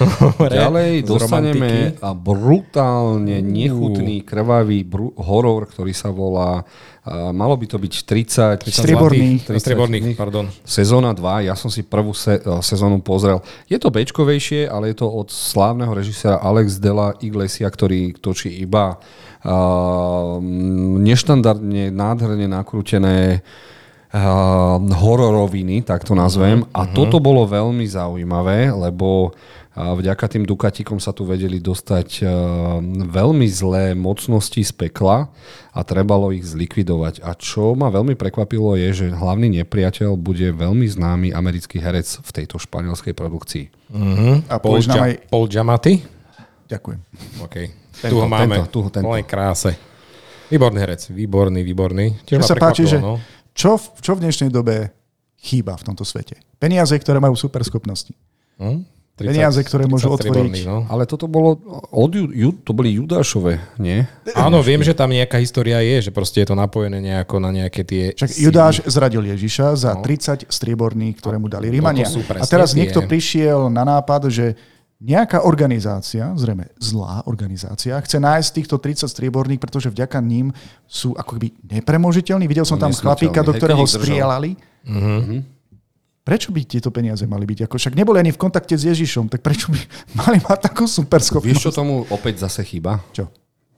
Ďalej 0.64 1.04
dostaneme 1.04 1.92
brutálne 2.00 3.44
nechutný, 3.44 4.24
krvavý 4.24 4.80
bru- 4.80 5.12
horor, 5.20 5.68
ktorý 5.68 5.92
sa 5.92 6.08
volá, 6.08 6.64
uh, 7.06 7.30
malo 7.30 7.54
by 7.54 7.66
to 7.70 7.78
byť 7.78 7.94
30, 8.02 8.66
30 8.66 8.82
Strieborný. 8.82 9.28
zlatých, 9.38 9.62
Strieborných, 9.62 10.04
pardon. 10.18 10.50
Sezóna 10.66 11.14
2, 11.14 11.46
ja 11.46 11.54
som 11.54 11.70
si 11.70 11.86
prvú 11.86 12.10
se, 12.10 12.42
uh, 12.42 12.58
sezónu 12.58 12.98
pozrel. 12.98 13.38
Je 13.70 13.78
to 13.78 13.94
bečkovejšie, 13.94 14.66
ale 14.66 14.90
je 14.90 14.98
to 14.98 15.06
od 15.06 15.30
slávneho 15.30 15.94
režisera 15.94 16.42
Alex 16.42 16.82
Dela 16.82 17.14
Iglesia, 17.22 17.70
ktorý 17.70 18.18
točí 18.18 18.50
iba 18.58 18.98
uh, 18.98 20.42
neštandardne, 21.00 21.94
nádherne 21.94 22.50
nakrútené 22.50 23.40
uh, 24.10 24.82
hororoviny, 24.82 25.86
tak 25.86 26.02
to 26.02 26.18
nazvem. 26.18 26.66
A 26.74 26.90
toto 26.90 27.22
bolo 27.22 27.46
veľmi 27.46 27.86
zaujímavé, 27.86 28.74
lebo 28.74 29.30
uh, 29.76 29.92
vďaka 29.92 30.24
tým 30.32 30.48
Dukatíkom 30.48 30.96
sa 30.96 31.12
tu 31.12 31.28
vedeli 31.28 31.60
dostať 31.60 32.08
uh, 32.24 32.28
veľmi 33.04 33.44
zlé 33.46 33.92
mocnosti 33.92 34.58
z 34.64 34.72
pekla 34.72 35.28
a 35.76 35.80
trebalo 35.84 36.32
ich 36.32 36.48
zlikvidovať. 36.48 37.20
A 37.20 37.36
čo 37.36 37.76
ma 37.76 37.92
veľmi 37.92 38.16
prekvapilo 38.16 38.72
je, 38.80 39.04
že 39.04 39.06
hlavný 39.12 39.60
nepriateľ 39.60 40.16
bude 40.16 40.48
veľmi 40.56 40.88
známy 40.88 41.36
americký 41.36 41.76
herec 41.78 42.08
v 42.24 42.30
tejto 42.32 42.56
španielskej 42.56 43.12
produkcii. 43.12 43.64
A 44.48 44.56
Paul, 44.56 44.80
ja, 44.80 45.12
aj... 45.12 45.28
Paul 45.28 45.46
Giamatti? 45.46 46.00
Ďakujem. 46.66 47.00
OK. 47.44 47.56
tu 47.94 48.00
Tento, 48.02 48.16
ho 48.18 48.26
máme. 48.26 48.56
tento, 48.58 48.72
tu 48.72 48.78
ho, 48.82 48.88
tento. 48.90 49.06
Kráse. 49.28 49.76
Výborný 50.50 50.78
herec. 50.78 51.10
Výborný, 51.10 51.60
výborný. 51.62 52.06
Tiež 52.26 52.42
ma 52.42 52.46
sa 52.46 52.56
páči, 52.58 52.86
že 52.86 52.98
no. 53.02 53.18
čo, 53.54 53.78
v- 53.78 53.90
čo 54.02 54.14
v 54.14 54.22
dnešnej 54.26 54.50
dobe 54.50 54.94
chýba 55.38 55.74
v 55.74 55.86
tomto 55.86 56.06
svete? 56.06 56.38
Peniaze, 56.58 56.94
ktoré 56.98 57.18
majú 57.18 57.34
super 57.34 57.62
schopnosti. 57.66 58.14
Hm? 58.58 58.95
30 59.16 59.32
Peniaze, 59.32 59.60
ktoré 59.64 59.88
môžu 59.88 60.12
30 60.12 60.28
otvoriť. 60.28 60.54
No. 60.68 60.84
Ale 60.92 61.08
toto 61.08 61.24
bolo 61.24 61.56
od 61.88 62.12
Ju, 62.12 62.28
Ju, 62.28 62.52
to 62.60 62.76
boli 62.76 63.00
Judášové, 63.00 63.56
nie? 63.80 64.04
Áno, 64.36 64.60
viem, 64.60 64.84
že 64.84 64.92
tam 64.92 65.08
nejaká 65.08 65.40
história 65.40 65.80
je, 65.80 66.08
že 66.08 66.10
proste 66.12 66.44
je 66.44 66.52
to 66.52 66.56
napojené 66.56 67.00
nejako 67.00 67.40
na 67.40 67.48
nejaké 67.48 67.80
tie... 67.80 68.12
Síly. 68.12 68.52
Judáš 68.52 68.84
zradil 68.84 69.24
Ježiša 69.24 69.72
za 69.72 69.96
30 69.96 70.52
strieborných, 70.52 71.16
ktoré 71.16 71.40
mu 71.40 71.48
dali 71.48 71.72
Rímania. 71.72 72.04
No 72.04 72.20
sú 72.20 72.28
presne 72.28 72.44
A 72.44 72.52
teraz 72.52 72.76
tie. 72.76 72.84
niekto 72.84 73.00
prišiel 73.08 73.72
na 73.72 73.88
nápad, 73.88 74.28
že 74.28 74.52
nejaká 74.96 75.44
organizácia, 75.44 76.32
zrejme 76.36 76.72
zlá 76.76 77.24
organizácia, 77.24 77.96
chce 78.00 78.20
nájsť 78.20 78.48
týchto 78.52 78.76
30 78.76 79.08
strieborných, 79.08 79.60
pretože 79.60 79.88
vďaka 79.92 80.20
ním 80.20 80.52
sú 80.84 81.16
ako 81.16 81.40
keby 81.40 81.56
nepremožiteľní. 81.68 82.44
Videl 82.44 82.68
som 82.68 82.76
No, 82.76 82.84
tam 82.88 82.92
chlapíka, 82.92 83.40
do 83.40 83.56
ktorého 83.56 83.84
strieľali. 83.84 84.56
Prečo 86.26 86.50
by 86.50 86.60
tieto 86.66 86.90
peniaze 86.90 87.22
mali 87.22 87.46
byť? 87.46 87.70
Ako 87.70 87.78
však 87.78 87.94
neboli 87.94 88.18
ani 88.18 88.34
v 88.34 88.40
kontakte 88.40 88.74
s 88.74 88.82
Ježišom, 88.82 89.30
tak 89.30 89.46
prečo 89.46 89.70
by 89.70 89.78
mali 90.20 90.42
mať 90.42 90.58
takú 90.66 90.90
super 90.90 91.22
Vieš, 91.22 91.30
čo 91.30 91.38
schopnosť? 91.38 91.70
tomu 91.70 92.02
opäť 92.10 92.42
zase 92.42 92.66
chýba? 92.66 92.98
Čo? 93.14 93.30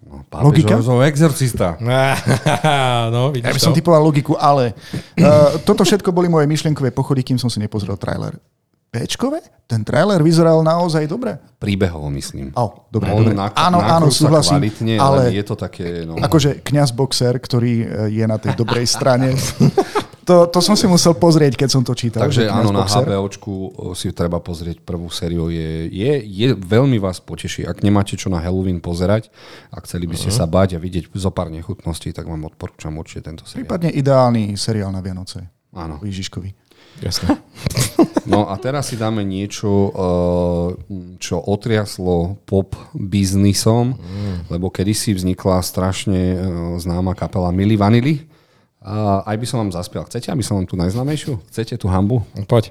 No, 0.08 0.24
Logika? 0.40 0.80
Pápežov 0.80 1.04
exorcista. 1.04 1.76
no, 3.12 3.28
Ja 3.28 3.32
vidíš 3.36 3.52
by 3.52 3.60
to? 3.60 3.66
som 3.68 3.76
typoval 3.76 4.00
logiku, 4.00 4.32
ale 4.34 4.72
uh, 5.20 5.60
toto 5.60 5.84
všetko 5.84 6.08
boli 6.08 6.32
moje 6.32 6.48
myšlienkové 6.48 6.88
pochody, 6.88 7.20
kým 7.20 7.36
som 7.36 7.52
si 7.52 7.60
nepozrel 7.60 8.00
trailer. 8.00 8.32
Péčkové? 8.88 9.44
Ten 9.68 9.84
trailer 9.84 10.24
vyzeral 10.24 10.64
naozaj 10.64 11.04
dobre. 11.04 11.36
Príbehovo 11.60 12.08
myslím. 12.08 12.56
Au, 12.56 12.88
dobre, 12.88 13.12
dobre. 13.12 13.36
nak- 13.36 13.52
áno, 13.52 13.84
áno, 13.84 14.08
súhlasím. 14.08 14.64
Kvalitne, 14.64 14.96
ale 14.96 15.28
je 15.28 15.44
to 15.44 15.60
také... 15.60 16.08
No, 16.08 16.16
akože 16.16 16.64
kňaz 16.64 16.96
boxer, 16.96 17.36
ktorý 17.36 17.84
e, 17.84 17.86
je 18.08 18.24
na 18.24 18.40
tej 18.40 18.56
dobrej 18.56 18.88
strane, 18.88 19.36
to, 20.28 20.44
to 20.52 20.61
som 20.61 20.76
si 20.76 20.85
musel 20.85 21.16
pozrieť, 21.16 21.56
keď 21.56 21.68
som 21.73 21.80
to 21.80 21.97
čítal. 21.97 22.28
Takže 22.28 22.52
áno, 22.52 22.68
na. 22.68 22.85
HBOčku 22.85 23.73
si 23.97 24.12
treba 24.12 24.44
pozrieť 24.44 24.85
prvú 24.85 25.08
sériu. 25.08 25.49
Je, 25.49 25.88
je, 25.88 26.12
je 26.20 26.49
veľmi 26.52 27.00
vás 27.00 27.16
poteší. 27.25 27.64
Ak 27.64 27.80
nemáte 27.80 28.12
čo 28.12 28.28
na 28.28 28.37
Halloween 28.37 28.85
pozerať 28.85 29.32
a 29.73 29.80
chceli 29.80 30.04
by 30.04 30.20
ste 30.20 30.28
sa 30.28 30.44
báť 30.44 30.76
a 30.76 30.78
vidieť 30.78 31.08
zo 31.16 31.32
pár 31.32 31.49
nechutností, 31.49 32.12
tak 32.12 32.28
vám 32.28 32.44
odporúčam 32.44 32.92
určite 33.00 33.32
tento 33.32 33.49
seriál. 33.49 33.64
Prípadne 33.64 33.90
ideálny 33.97 34.52
seriál 34.61 34.92
na 34.92 35.00
Vianoce. 35.00 35.49
Áno. 35.73 35.97
Ježiškovi. 36.04 36.52
Jasné. 37.00 37.28
No 38.28 38.44
a 38.52 38.61
teraz 38.61 38.92
si 38.92 38.97
dáme 39.00 39.25
niečo, 39.25 39.88
eh, 39.88 40.68
čo 41.16 41.40
otriaslo 41.40 42.37
pop 42.44 42.76
biznisom, 42.92 43.97
lebo 44.52 44.68
kedysi 44.68 45.16
vznikla 45.16 45.64
strašne 45.64 46.20
eh, 46.20 46.38
známa 46.76 47.16
kapela 47.16 47.49
Milli 47.49 47.80
Vanilli 47.80 48.28
A 48.78 49.26
aj 49.26 49.37
by 49.42 49.47
som 49.47 49.58
vám 49.58 49.75
zaspial. 49.75 50.06
Chcete, 50.06 50.30
aby 50.30 50.38
som 50.40 50.54
vám 50.54 50.64
tú 50.64 50.78
najznámejšiu? 50.78 51.42
Chcete 51.50 51.75
tú 51.76 51.90
hambu? 51.90 52.23
Poď. 52.47 52.70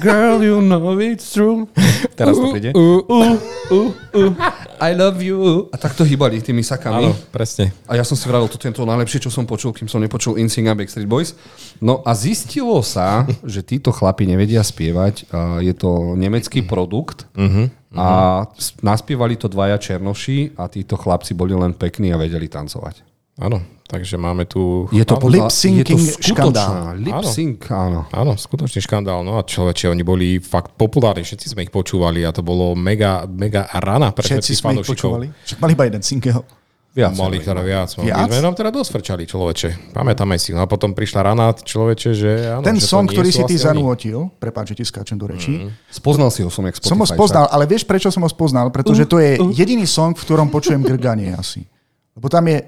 Girl, 0.00 0.40
you 0.40 0.64
know 0.64 0.96
it's 0.96 1.28
true. 1.30 1.68
Teraz 2.18 2.40
to 2.40 2.48
príde. 2.48 2.72
Uh, 2.72 3.04
uh, 3.04 3.36
uh, 3.68 3.88
uh, 4.16 4.32
I 4.80 4.96
love 4.96 5.20
you. 5.20 5.68
A 5.68 5.76
takto 5.76 6.00
hýbali 6.00 6.40
tými 6.40 6.64
sakami. 6.64 7.06
Áno, 7.06 7.12
presne. 7.28 7.76
A 7.84 7.92
ja 7.92 8.08
som 8.08 8.16
si 8.16 8.24
vravil, 8.24 8.48
toto 8.48 8.64
je 8.64 8.72
to 8.72 8.88
najlepšie, 8.88 9.20
čo 9.20 9.28
som 9.28 9.44
počul, 9.44 9.76
kým 9.76 9.84
som 9.84 10.00
nepočul 10.00 10.40
InSync 10.40 10.64
a 10.64 10.74
Backstreet 10.74 11.04
Boys. 11.04 11.36
No 11.76 12.00
a 12.02 12.16
zistilo 12.16 12.80
sa, 12.80 13.28
že 13.44 13.60
títo 13.60 13.92
chlapi 13.92 14.24
nevedia 14.24 14.64
spievať. 14.64 15.28
Je 15.60 15.74
to 15.76 16.16
nemecký 16.16 16.64
produkt. 16.64 17.28
Mhm. 17.36 17.68
A 17.94 18.42
s- 18.58 18.74
naspievali 18.82 19.38
to 19.38 19.46
dvaja 19.46 19.78
černoši 19.78 20.58
a 20.58 20.66
títo 20.66 20.98
chlapci 20.98 21.30
boli 21.30 21.54
len 21.54 21.70
pekní 21.70 22.10
a 22.10 22.18
vedeli 22.18 22.50
tancovať. 22.50 23.13
Áno, 23.34 23.58
takže 23.90 24.14
máme 24.14 24.46
tu... 24.46 24.86
Je 24.94 25.02
to, 25.02 25.18
áno, 25.18 25.22
podľa, 25.26 25.50
je 25.50 25.82
to 25.82 25.98
škandál. 26.22 26.94
Lip 26.94 27.18
sync, 27.26 27.66
áno. 27.66 28.06
Áno, 28.14 28.38
skutočný 28.38 28.78
škandál. 28.78 29.26
No 29.26 29.38
a 29.38 29.42
človeče, 29.42 29.90
oni 29.90 30.06
boli 30.06 30.38
fakt 30.38 30.78
populárni, 30.78 31.26
všetci 31.26 31.50
sme 31.50 31.66
ich 31.66 31.74
počúvali 31.74 32.22
a 32.22 32.30
to 32.30 32.46
bolo 32.46 32.78
mega, 32.78 33.26
mega 33.26 33.66
rana 33.82 34.14
pre 34.14 34.22
Všetci 34.22 34.52
sme 34.54 34.78
ich 34.78 34.86
fanúšikov. 34.86 34.94
počúvali. 34.94 35.26
Však 35.50 35.58
mali 35.58 35.72
iba 35.74 35.84
jeden 35.90 36.02
single. 36.06 36.46
Viac. 36.94 37.10
Mali 37.18 37.42
teda 37.42 37.58
viac. 37.58 37.90
No. 37.98 38.06
Viac? 38.06 38.30
My 38.30 38.38
sme 38.38 38.46
nám 38.46 38.54
teda 38.54 38.70
dosť 38.70 38.90
frčali, 38.94 39.26
človeče. 39.26 39.90
Pamätáme 39.90 40.38
si. 40.38 40.54
No 40.54 40.62
a 40.62 40.70
potom 40.70 40.94
prišla 40.94 41.26
rana, 41.26 41.50
človeče, 41.50 42.10
že 42.14 42.30
áno, 42.54 42.62
Ten 42.62 42.78
že 42.78 42.86
song, 42.86 43.10
ktorý 43.10 43.34
si 43.34 43.42
ty 43.50 43.58
zanútil, 43.58 44.30
prepáč, 44.38 44.78
že 44.78 44.78
ti 44.78 44.84
skáčem 44.86 45.18
do 45.18 45.26
rečí, 45.26 45.66
Spoznal 45.90 46.30
si 46.30 46.46
ho 46.46 46.50
som, 46.54 46.62
jak 46.70 46.78
som 46.78 46.94
ho 46.94 47.02
Spotify, 47.02 47.18
spoznal, 47.18 47.44
ale 47.50 47.66
vieš, 47.66 47.82
prečo 47.82 48.14
som 48.14 48.22
ho 48.22 48.30
spoznal? 48.30 48.70
Pretože 48.70 49.10
to 49.10 49.18
je 49.18 49.42
jediný 49.58 49.82
song, 49.90 50.14
v 50.14 50.22
ktorom 50.22 50.54
počujem 50.54 50.86
grganie 50.86 51.34
asi. 51.34 51.66
Lebo 52.14 52.30
tam 52.30 52.46
je 52.46 52.62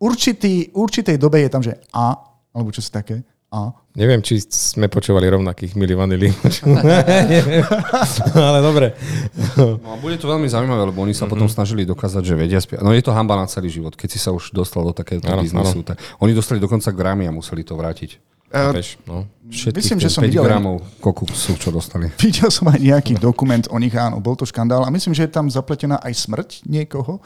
určitý, 0.00 0.72
určitej 0.72 1.20
dobe 1.20 1.44
je 1.44 1.50
tam, 1.52 1.62
že 1.62 1.76
A, 1.92 2.16
alebo 2.50 2.72
čo 2.72 2.80
si 2.80 2.88
také, 2.88 3.20
A. 3.52 3.70
Neviem, 3.90 4.22
či 4.22 4.38
sme 4.46 4.86
počúvali 4.86 5.26
rovnakých 5.26 5.74
Milli 5.74 5.98
Vanilli. 5.98 6.30
ale 8.38 8.58
dobre. 8.62 8.94
No 9.58 9.90
a 9.90 9.98
bude 9.98 10.14
to 10.14 10.30
veľmi 10.30 10.46
zaujímavé, 10.46 10.86
lebo 10.86 11.02
oni 11.02 11.10
sa 11.10 11.26
potom 11.26 11.50
snažili 11.50 11.82
dokázať, 11.82 12.22
že 12.22 12.34
vedia 12.38 12.62
spievať. 12.62 12.86
No 12.86 12.94
je 12.94 13.02
to 13.02 13.10
hamba 13.10 13.34
na 13.34 13.50
celý 13.50 13.66
život, 13.66 13.98
keď 13.98 14.08
si 14.14 14.18
sa 14.22 14.30
už 14.30 14.54
dostal 14.54 14.86
do 14.86 14.94
takéhoto 14.94 15.26
Áno, 15.26 15.42
biznisu. 15.42 15.82
Tak 15.82 15.98
oni 16.22 16.30
dostali 16.30 16.62
dokonca 16.62 16.94
Grammy 16.94 17.26
a 17.26 17.34
museli 17.34 17.66
to 17.66 17.74
vrátiť. 17.74 18.22
Chápeš? 18.50 18.98
No. 19.06 19.30
Všetkých 19.46 19.78
Myslím, 19.78 19.98
že 20.02 20.10
som 20.10 20.22
5 20.22 20.30
videl- 20.30 20.42
gramov 20.46 20.82
kokusu, 20.98 21.54
čo 21.54 21.70
dostali. 21.70 22.10
Videl 22.22 22.50
som 22.50 22.66
aj 22.66 22.82
nejaký 22.82 23.14
dokument 23.18 23.62
o 23.70 23.78
nich, 23.78 23.94
áno, 23.94 24.18
bol 24.18 24.34
to 24.34 24.42
škandál 24.42 24.82
a 24.82 24.90
myslím, 24.90 25.14
že 25.14 25.26
je 25.26 25.34
tam 25.34 25.46
zapletená 25.46 26.02
aj 26.02 26.14
smrť 26.18 26.48
niekoho, 26.66 27.22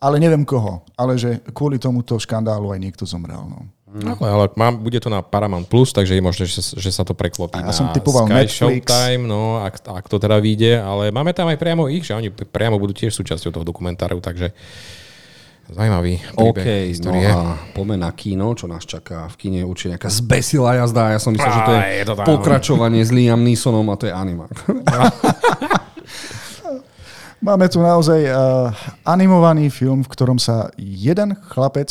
ale 0.00 0.16
neviem 0.16 0.42
koho, 0.42 0.80
ale 0.96 1.20
že 1.20 1.44
kvôli 1.52 1.76
tomuto 1.76 2.16
škandálu 2.16 2.72
aj 2.72 2.80
niekto 2.80 3.04
zomrel. 3.04 3.44
No. 3.44 3.68
Ale, 3.90 4.28
ale 4.30 4.44
mám, 4.54 4.78
bude 4.78 5.02
to 5.02 5.10
na 5.10 5.18
Paramount 5.18 5.66
Plus, 5.66 5.90
takže 5.90 6.14
je 6.14 6.22
možné, 6.22 6.46
že, 6.46 6.62
sa- 6.62 6.78
že 6.78 6.94
sa 6.94 7.02
to 7.02 7.10
preklopí 7.10 7.58
A 7.58 7.66
ja 7.66 7.68
na 7.68 7.74
som 7.74 7.90
typoval 7.90 8.22
Sky 8.30 8.34
Netflix. 8.46 8.86
Showtime, 8.86 9.24
no, 9.26 9.58
ak, 9.60 9.82
ak 9.82 10.06
to 10.06 10.22
teda 10.22 10.38
vyjde, 10.38 10.78
ale 10.78 11.10
máme 11.10 11.34
tam 11.34 11.50
aj 11.50 11.58
priamo 11.58 11.90
ich, 11.90 12.06
že 12.06 12.14
oni 12.14 12.30
priamo 12.30 12.78
budú 12.78 12.94
tiež 12.94 13.10
súčasťou 13.10 13.50
toho 13.50 13.66
dokumentáru, 13.66 14.22
takže 14.22 14.54
zaujímavý 15.74 16.22
OK, 16.38 16.54
príbeh 16.54 16.66
no 16.66 16.86
histórie. 16.86 17.26
a 17.30 17.58
poďme 17.74 17.98
na 17.98 18.10
kino, 18.14 18.54
čo 18.54 18.70
nás 18.70 18.86
čaká. 18.86 19.26
V 19.30 19.36
kine 19.38 19.62
je 19.62 19.66
určite 19.66 19.98
nejaká 19.98 20.10
zbesilá 20.10 20.78
jazda. 20.78 21.14
Ja 21.14 21.18
som 21.18 21.34
myslel, 21.34 21.50
že 21.50 21.62
to 21.62 21.72
je, 21.74 21.82
je 21.82 22.04
to 22.06 22.14
tam. 22.14 22.26
pokračovanie 22.30 23.02
s 23.02 23.10
Liam 23.10 23.42
Neesonom 23.42 23.86
a 23.90 23.98
to 23.98 24.06
je 24.06 24.14
animák. 24.14 24.50
Máme 27.40 27.72
tu 27.72 27.80
naozaj 27.80 28.20
uh, 28.28 28.68
animovaný 29.08 29.72
film, 29.72 30.04
v 30.04 30.12
ktorom 30.12 30.36
sa 30.36 30.68
jeden 30.76 31.32
chlapec, 31.48 31.88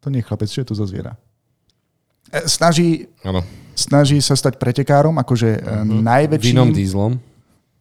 to 0.00 0.08
nie 0.08 0.24
je 0.24 0.26
chlapec, 0.26 0.48
čo 0.48 0.64
je 0.64 0.68
to 0.72 0.76
za 0.76 0.88
zviera? 0.88 1.12
E, 2.32 2.48
Snaží, 2.48 3.04
Áno. 3.20 3.44
snaží 3.76 4.16
sa 4.24 4.32
stať 4.32 4.56
pretekárom, 4.56 5.12
akože 5.20 5.60
uh-huh. 5.60 5.84
najväčším... 5.84 6.56
Vinom 6.56 6.72
Dieslom. 6.72 7.12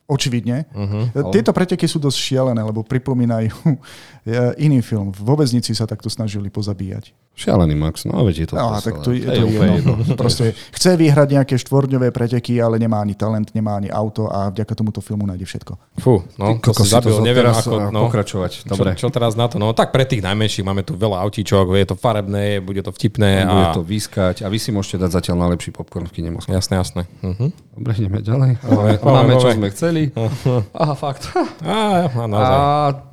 Očividne. 0.08 0.68
Uh-huh. 0.72 1.32
Tieto 1.36 1.52
preteky 1.52 1.84
sú 1.84 2.00
dosť 2.00 2.16
šialené, 2.16 2.64
lebo 2.64 2.80
pripomínajú 2.84 3.56
eh, 3.72 4.56
iný 4.60 4.80
film. 4.80 5.12
Vo 5.12 5.36
väznici 5.36 5.76
sa 5.76 5.84
takto 5.84 6.08
snažili 6.08 6.48
pozabíjať. 6.48 7.12
Šialený 7.38 7.78
Max, 7.78 8.10
no 8.10 8.26
veď 8.26 8.36
je 8.42 8.48
to 8.50 8.54
No, 8.58 8.74
tak 8.82 8.98
to, 9.06 9.14
je 9.14 9.30
to 9.30 9.46
úplne 9.46 9.74
jedno. 9.78 9.94
Proste 10.22 10.58
chce 10.74 10.98
vyhrať 10.98 11.28
nejaké 11.38 11.56
štvorňové 11.62 12.10
preteky, 12.10 12.58
ale 12.58 12.82
nemá 12.82 13.06
ani 13.06 13.14
talent, 13.14 13.54
nemá 13.54 13.78
ani 13.78 13.94
auto 13.94 14.26
a 14.26 14.50
vďaka 14.50 14.74
tomuto 14.74 15.06
filmu 15.06 15.30
nájde 15.30 15.46
všetko. 15.46 16.02
Fú, 16.02 16.26
no, 16.42 16.58
Ty 16.58 16.74
to 16.74 16.82
si 16.82 16.90
zabil, 16.90 17.14
to 17.14 17.22
neviem 17.22 17.46
ako, 17.46 17.94
no, 17.94 18.10
pokračovať. 18.10 18.66
Dobre. 18.66 18.98
Čo, 18.98 19.06
čo 19.06 19.14
teraz 19.14 19.38
na 19.38 19.46
to? 19.46 19.62
No 19.62 19.70
tak 19.78 19.94
pre 19.94 20.10
tých 20.10 20.26
najmenších 20.26 20.66
máme 20.66 20.82
tu 20.82 20.98
veľa 20.98 21.22
autíčok, 21.22 21.78
je 21.78 21.88
to 21.88 21.96
farebné, 21.96 22.58
bude 22.58 22.82
to 22.82 22.90
vtipné 22.90 23.46
Bude 23.46 23.68
a... 23.70 23.76
to 23.78 23.86
vyskať 23.86 24.42
a 24.42 24.48
vy 24.50 24.58
si 24.58 24.74
môžete 24.74 24.98
dať 25.06 25.22
zatiaľ 25.22 25.46
najlepší 25.46 25.70
popcorn 25.78 26.10
v 26.10 26.14
kine 26.18 26.34
Moskva. 26.34 26.58
Jasné, 26.58 26.74
jasné. 26.82 27.02
Uh-huh. 27.22 27.54
Dobre, 27.78 27.92
ideme 28.02 28.20
ďalej. 28.26 28.52
Máme, 29.06 29.38
ove, 29.38 29.44
čo 29.46 29.50
sme 29.54 29.70
chceli. 29.70 30.02
Aha, 30.82 30.96
fakt. 30.98 31.30
A. 31.62 32.10
A 32.34 32.48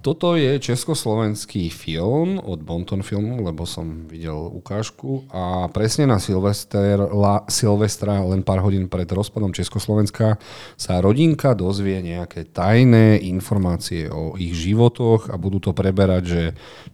toto 0.00 0.40
je 0.40 0.56
československý 0.56 1.68
film 1.68 2.40
od 2.40 2.64
Bonton 2.64 3.04
filmu, 3.04 3.44
lebo 3.44 3.68
som 3.68 4.08
videl 4.14 4.46
ukážku 4.54 5.26
a 5.34 5.66
presne 5.74 6.06
na 6.06 6.22
Silvester, 6.22 7.02
la, 7.10 7.42
Silvestra, 7.50 8.22
len 8.22 8.46
pár 8.46 8.62
hodín 8.62 8.86
pred 8.86 9.10
rozpadom 9.10 9.50
Československa, 9.50 10.38
sa 10.78 11.02
rodinka 11.02 11.58
dozvie 11.58 11.98
nejaké 11.98 12.46
tajné 12.46 13.18
informácie 13.26 14.06
o 14.06 14.38
ich 14.38 14.54
životoch 14.54 15.34
a 15.34 15.34
budú 15.34 15.58
to 15.58 15.74
preberať, 15.74 16.22
že 16.22 16.42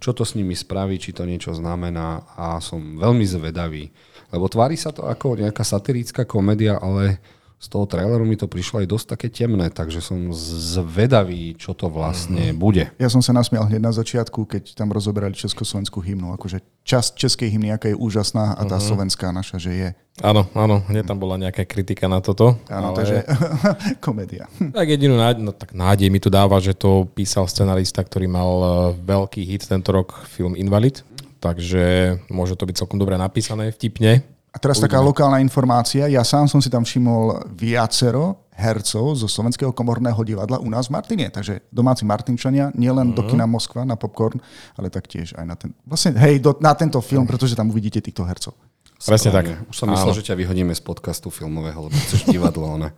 čo 0.01 0.17
to 0.17 0.25
s 0.25 0.33
nimi 0.33 0.57
spraví, 0.57 0.97
či 0.97 1.13
to 1.13 1.29
niečo 1.29 1.53
znamená 1.53 2.25
a 2.41 2.57
som 2.65 2.97
veľmi 2.97 3.29
zvedavý. 3.29 3.93
Lebo 4.33 4.49
tvári 4.49 4.81
sa 4.81 4.89
to 4.89 5.05
ako 5.05 5.37
nejaká 5.37 5.61
satirická 5.61 6.25
komédia, 6.25 6.81
ale 6.81 7.21
z 7.61 7.68
toho 7.68 7.85
traileru 7.85 8.25
mi 8.25 8.40
to 8.40 8.49
prišlo 8.49 8.81
aj 8.81 8.88
dosť 8.88 9.07
také 9.12 9.29
temné, 9.29 9.68
takže 9.68 10.01
som 10.01 10.33
zvedavý, 10.33 11.53
čo 11.61 11.77
to 11.77 11.92
vlastne 11.92 12.57
bude. 12.57 12.88
Ja 12.96 13.12
som 13.12 13.20
sa 13.20 13.37
nasmial 13.37 13.68
hneď 13.68 13.85
na 13.85 13.92
začiatku, 13.92 14.49
keď 14.49 14.73
tam 14.73 14.88
rozoberali 14.88 15.37
československú 15.37 16.01
hymnu. 16.01 16.33
Akože 16.40 16.64
časť 16.88 17.20
českej 17.20 17.53
hymny, 17.53 17.68
aká 17.68 17.92
je 17.92 18.01
úžasná 18.01 18.57
a 18.57 18.64
tá 18.64 18.81
slovenská 18.81 19.29
naša, 19.29 19.61
že 19.61 19.73
je. 19.77 19.88
Áno, 20.25 20.49
áno, 20.57 20.81
hneď 20.88 21.05
tam 21.05 21.20
bola 21.20 21.37
nejaká 21.37 21.68
kritika 21.68 22.09
na 22.09 22.25
toto. 22.25 22.57
Áno, 22.73 22.92
ale... 22.92 22.96
takže 22.96 23.16
komédia. 24.05 24.49
Tak 24.81 24.88
jedinú 24.96 25.20
nádej, 25.20 25.44
no, 25.44 25.53
tak 25.53 25.77
nádej 25.77 26.09
mi 26.09 26.16
tu 26.16 26.33
dáva, 26.33 26.57
že 26.64 26.73
to 26.73 27.05
písal 27.12 27.44
scenarista, 27.44 28.01
ktorý 28.01 28.25
mal 28.25 28.51
eh, 28.57 28.70
veľký 29.05 29.44
hit 29.44 29.68
tento 29.68 29.92
rok, 29.92 30.16
film 30.33 30.57
Invalid. 30.57 31.05
Takže 31.40 32.16
môže 32.33 32.57
to 32.57 32.64
byť 32.64 32.85
celkom 32.85 32.96
dobre 32.96 33.20
napísané, 33.20 33.73
vtipne. 33.73 34.25
A 34.51 34.59
teraz 34.59 34.83
taká 34.83 34.99
lokálna 34.99 35.39
informácia. 35.39 36.11
Ja 36.11 36.27
sám 36.27 36.51
som 36.51 36.59
si 36.59 36.67
tam 36.67 36.83
všimol 36.83 37.55
viacero 37.55 38.51
hercov 38.51 39.15
zo 39.15 39.31
Slovenského 39.31 39.71
komorného 39.71 40.19
divadla 40.27 40.59
u 40.59 40.67
nás 40.67 40.91
v 40.91 40.99
Martine. 40.99 41.31
Takže 41.31 41.65
domáci 41.71 42.03
Martinčania, 42.03 42.75
nielen 42.75 43.15
do 43.15 43.23
kina 43.25 43.47
Moskva 43.47 43.87
na 43.87 43.95
popcorn, 43.95 44.43
ale 44.75 44.91
taktiež 44.91 45.33
aj 45.39 45.45
na 45.47 45.55
ten, 45.55 45.71
vlastne, 45.87 46.13
hej, 46.19 46.43
do, 46.43 46.59
na 46.59 46.75
tento 46.75 46.99
film, 46.99 47.25
pretože 47.31 47.55
tam 47.55 47.71
uvidíte 47.71 48.03
týchto 48.03 48.27
hercov. 48.27 48.59
Presne 49.01 49.31
tak. 49.33 49.47
Už 49.71 49.77
som 49.81 49.89
myslel, 49.89 50.19
že 50.19 50.27
ťa 50.29 50.37
vyhodíme 50.37 50.75
z 50.77 50.83
podcastu 50.85 51.33
filmového, 51.33 51.89
lebo 51.89 51.97
chceš 51.97 52.29
divadlo, 52.29 52.77
ne? 52.77 52.93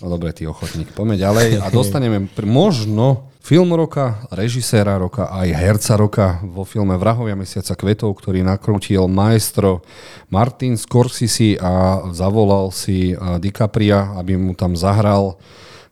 No 0.00 0.08
dobre, 0.08 0.32
ty 0.32 0.48
ochotník. 0.48 0.96
Poďme 0.96 1.20
ďalej 1.20 1.60
a 1.60 1.68
dostaneme 1.68 2.32
možno 2.40 3.33
film 3.44 3.76
roka, 3.76 4.24
režiséra 4.32 4.96
roka 4.96 5.28
a 5.28 5.44
aj 5.44 5.50
herca 5.52 6.00
roka 6.00 6.40
vo 6.40 6.64
filme 6.64 6.96
Vrahovia 6.96 7.36
mesiaca 7.36 7.76
kvetov, 7.76 8.16
ktorý 8.16 8.40
nakrútil 8.40 9.04
maestro 9.04 9.84
Martin 10.32 10.80
Scorsese 10.80 11.60
a 11.60 12.08
zavolal 12.16 12.72
si 12.72 13.12
eh, 13.12 13.16
DiCapria, 13.20 14.16
aby 14.16 14.40
mu 14.40 14.56
tam 14.56 14.72
zahral 14.72 15.36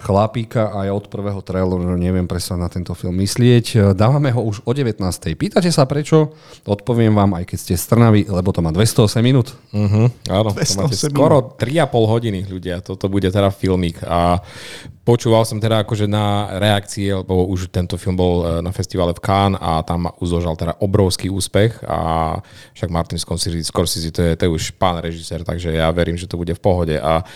chlapíka 0.03 0.75
a 0.75 0.91
ja 0.91 0.93
od 0.93 1.07
prvého 1.07 1.39
traileru 1.39 1.95
neviem 1.95 2.27
presne 2.27 2.59
na 2.59 2.67
tento 2.67 2.91
film 2.99 3.15
myslieť. 3.23 3.95
Dávame 3.95 4.35
ho 4.35 4.43
už 4.43 4.67
o 4.67 4.73
19. 4.75 4.99
Pýtate 5.39 5.71
sa 5.71 5.87
prečo? 5.87 6.35
Odpoviem 6.67 7.15
vám, 7.15 7.39
aj 7.39 7.47
keď 7.47 7.59
ste 7.59 7.75
z 7.79 7.85
Trnavy, 7.87 8.27
lebo 8.27 8.51
to 8.51 8.59
má 8.61 8.75
208 8.75 9.23
minút. 9.23 9.55
Uh-huh, 9.71 10.11
áno, 10.27 10.51
to 10.51 10.59
208 10.59 10.83
máte 10.83 10.97
skoro 10.99 11.55
3,5 11.55 12.13
hodiny 12.19 12.41
ľudia. 12.51 12.83
Toto 12.83 13.07
bude 13.07 13.31
teda 13.31 13.55
filmík. 13.55 14.03
A 14.03 14.43
počúval 15.07 15.47
som 15.47 15.63
teda 15.63 15.87
akože 15.87 16.11
na 16.11 16.59
reakcie, 16.59 17.15
lebo 17.15 17.47
už 17.47 17.71
tento 17.71 17.95
film 17.95 18.19
bol 18.19 18.35
e, 18.43 18.63
na 18.63 18.75
festivale 18.75 19.15
v 19.15 19.23
Cannes 19.23 19.59
a 19.59 19.83
tam 19.87 20.11
uzožal 20.19 20.59
teda 20.59 20.79
obrovský 20.83 21.31
úspech 21.31 21.83
a 21.87 22.39
však 22.75 22.91
Martin 22.91 23.19
Scorsese, 23.19 23.59
Scorsese 23.63 24.11
to, 24.15 24.23
je, 24.23 24.33
to 24.35 24.43
je 24.47 24.51
už 24.51 24.65
pán 24.79 24.99
režisér, 25.03 25.43
takže 25.43 25.75
ja 25.75 25.91
verím, 25.91 26.19
že 26.19 26.31
to 26.31 26.39
bude 26.39 26.55
v 26.55 26.63
pohode. 26.63 26.95
A 26.99 27.27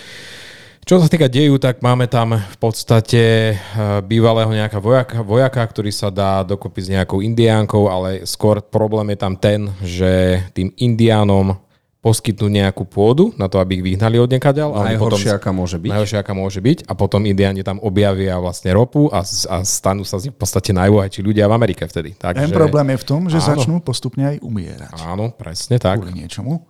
čo 0.86 1.02
sa 1.02 1.10
týka 1.10 1.26
deju, 1.26 1.58
tak 1.58 1.82
máme 1.82 2.06
tam 2.06 2.38
v 2.38 2.58
podstate 2.62 3.58
eh, 3.58 3.60
bývalého 4.06 4.54
nejaká 4.54 4.78
vojaka, 4.78 5.18
vojaka, 5.26 5.58
ktorý 5.66 5.90
sa 5.90 6.14
dá 6.14 6.46
dokopy 6.46 6.86
s 6.86 6.88
nejakou 6.94 7.18
indiánkou, 7.18 7.90
ale 7.90 8.22
skôr 8.22 8.62
problém 8.62 9.10
je 9.12 9.18
tam 9.18 9.34
ten, 9.34 9.66
že 9.82 10.38
tým 10.54 10.70
indiánom 10.78 11.58
poskytnú 12.06 12.46
nejakú 12.46 12.86
pôdu 12.86 13.34
na 13.34 13.50
to, 13.50 13.58
aby 13.58 13.82
ich 13.82 13.84
vyhnali 13.98 14.14
od 14.22 14.30
niekaďal. 14.30 14.78
a 14.78 14.86
oni 14.86 14.94
Najhoršie, 14.94 15.34
aká 15.34 15.50
môže 15.50 15.74
byť. 15.82 15.90
Najhoršia, 15.90 16.18
aká 16.22 16.34
môže 16.38 16.62
byť. 16.62 16.78
A 16.86 16.94
potom 16.94 17.26
indiáni 17.26 17.66
tam 17.66 17.82
objavia 17.82 18.38
vlastne 18.38 18.70
ropu 18.70 19.10
a, 19.10 19.26
a 19.26 19.56
stanú 19.66 20.06
sa 20.06 20.22
z 20.22 20.30
nich 20.30 20.34
v 20.34 20.38
podstate 20.38 20.70
najbohatší 20.70 21.18
ľudia 21.26 21.50
v 21.50 21.58
Amerike 21.58 21.82
vtedy. 21.82 22.14
Takže, 22.14 22.46
Ten 22.46 22.54
problém 22.54 22.94
je 22.94 22.98
v 23.02 23.06
tom, 23.10 23.26
že 23.26 23.42
Áno. 23.42 23.48
začnú 23.58 23.76
postupne 23.82 24.22
aj 24.22 24.36
umierať. 24.38 25.02
Áno, 25.02 25.34
presne 25.34 25.82
tak. 25.82 25.98
Kvôli 25.98 26.22
niečomu. 26.22 26.62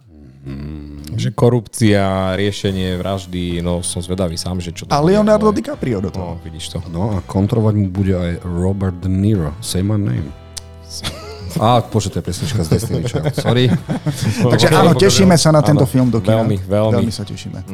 Že 1.10 1.34
korupcia, 1.34 2.02
riešenie 2.38 2.94
vraždy, 2.96 3.58
no 3.58 3.82
som 3.82 3.98
zvedavý 3.98 4.38
sám, 4.38 4.62
že 4.62 4.70
čo 4.70 4.86
to 4.86 4.94
A 4.94 5.02
bude, 5.02 5.10
Leonardo 5.10 5.50
ale- 5.50 5.58
DiCaprio 5.58 5.98
do 5.98 6.14
toho. 6.14 6.38
No, 6.38 6.40
vidíš 6.40 6.70
to. 6.70 6.78
No 6.86 7.14
a 7.14 7.20
kontrolovať 7.20 7.74
mu 7.74 7.90
bude 7.90 8.14
aj 8.14 8.46
Robert 8.46 8.94
De 8.96 9.10
Niro. 9.10 9.50
Say 9.58 9.82
my 9.82 9.98
name. 9.98 10.30
Á, 11.58 11.82
bože, 11.82 12.12
to 12.12 12.20
je 12.20 12.24
pesnička 12.24 12.62
z 12.62 12.68
Destiny 12.68 13.02
Child. 13.02 13.32
Sorry. 13.42 13.66
Takže 14.54 14.68
áno, 14.70 14.92
tešíme 14.92 15.34
sa 15.34 15.50
na 15.50 15.64
tento 15.64 15.82
Áno, 15.82 15.90
film 15.90 16.08
do 16.12 16.20
kina. 16.20 16.44
Veľmi, 16.44 16.62
veľmi. 16.62 16.94
Veľmi 17.00 17.12
sa 17.12 17.24
tešíme. 17.24 17.64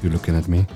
You 0.00 0.10
looking 0.10 0.34
at 0.34 0.48
me? 0.48 0.66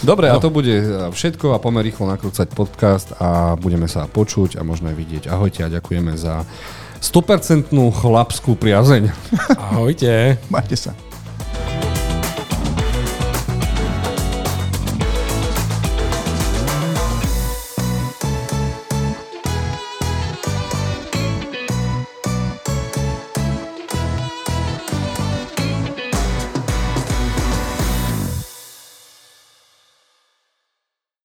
Dobre, 0.00 0.30
a 0.30 0.38
to 0.38 0.48
bude 0.48 0.70
všetko 1.10 1.52
a 1.52 1.58
poďme 1.58 1.82
rýchlo 1.82 2.06
nakrúcať 2.06 2.50
podcast 2.50 3.12
a 3.18 3.54
budeme 3.54 3.84
sa 3.84 4.06
počuť 4.06 4.56
a 4.56 4.62
možno 4.62 4.88
aj 4.88 4.96
vidieť. 4.96 5.22
Ahojte 5.26 5.62
a 5.62 5.68
ďakujeme 5.68 6.14
za 6.14 6.46
100% 7.06 7.70
chlapskú 7.70 8.58
priazeň. 8.58 9.14
Ahojte. 9.54 10.42
Majte 10.50 10.74
sa. 10.74 11.05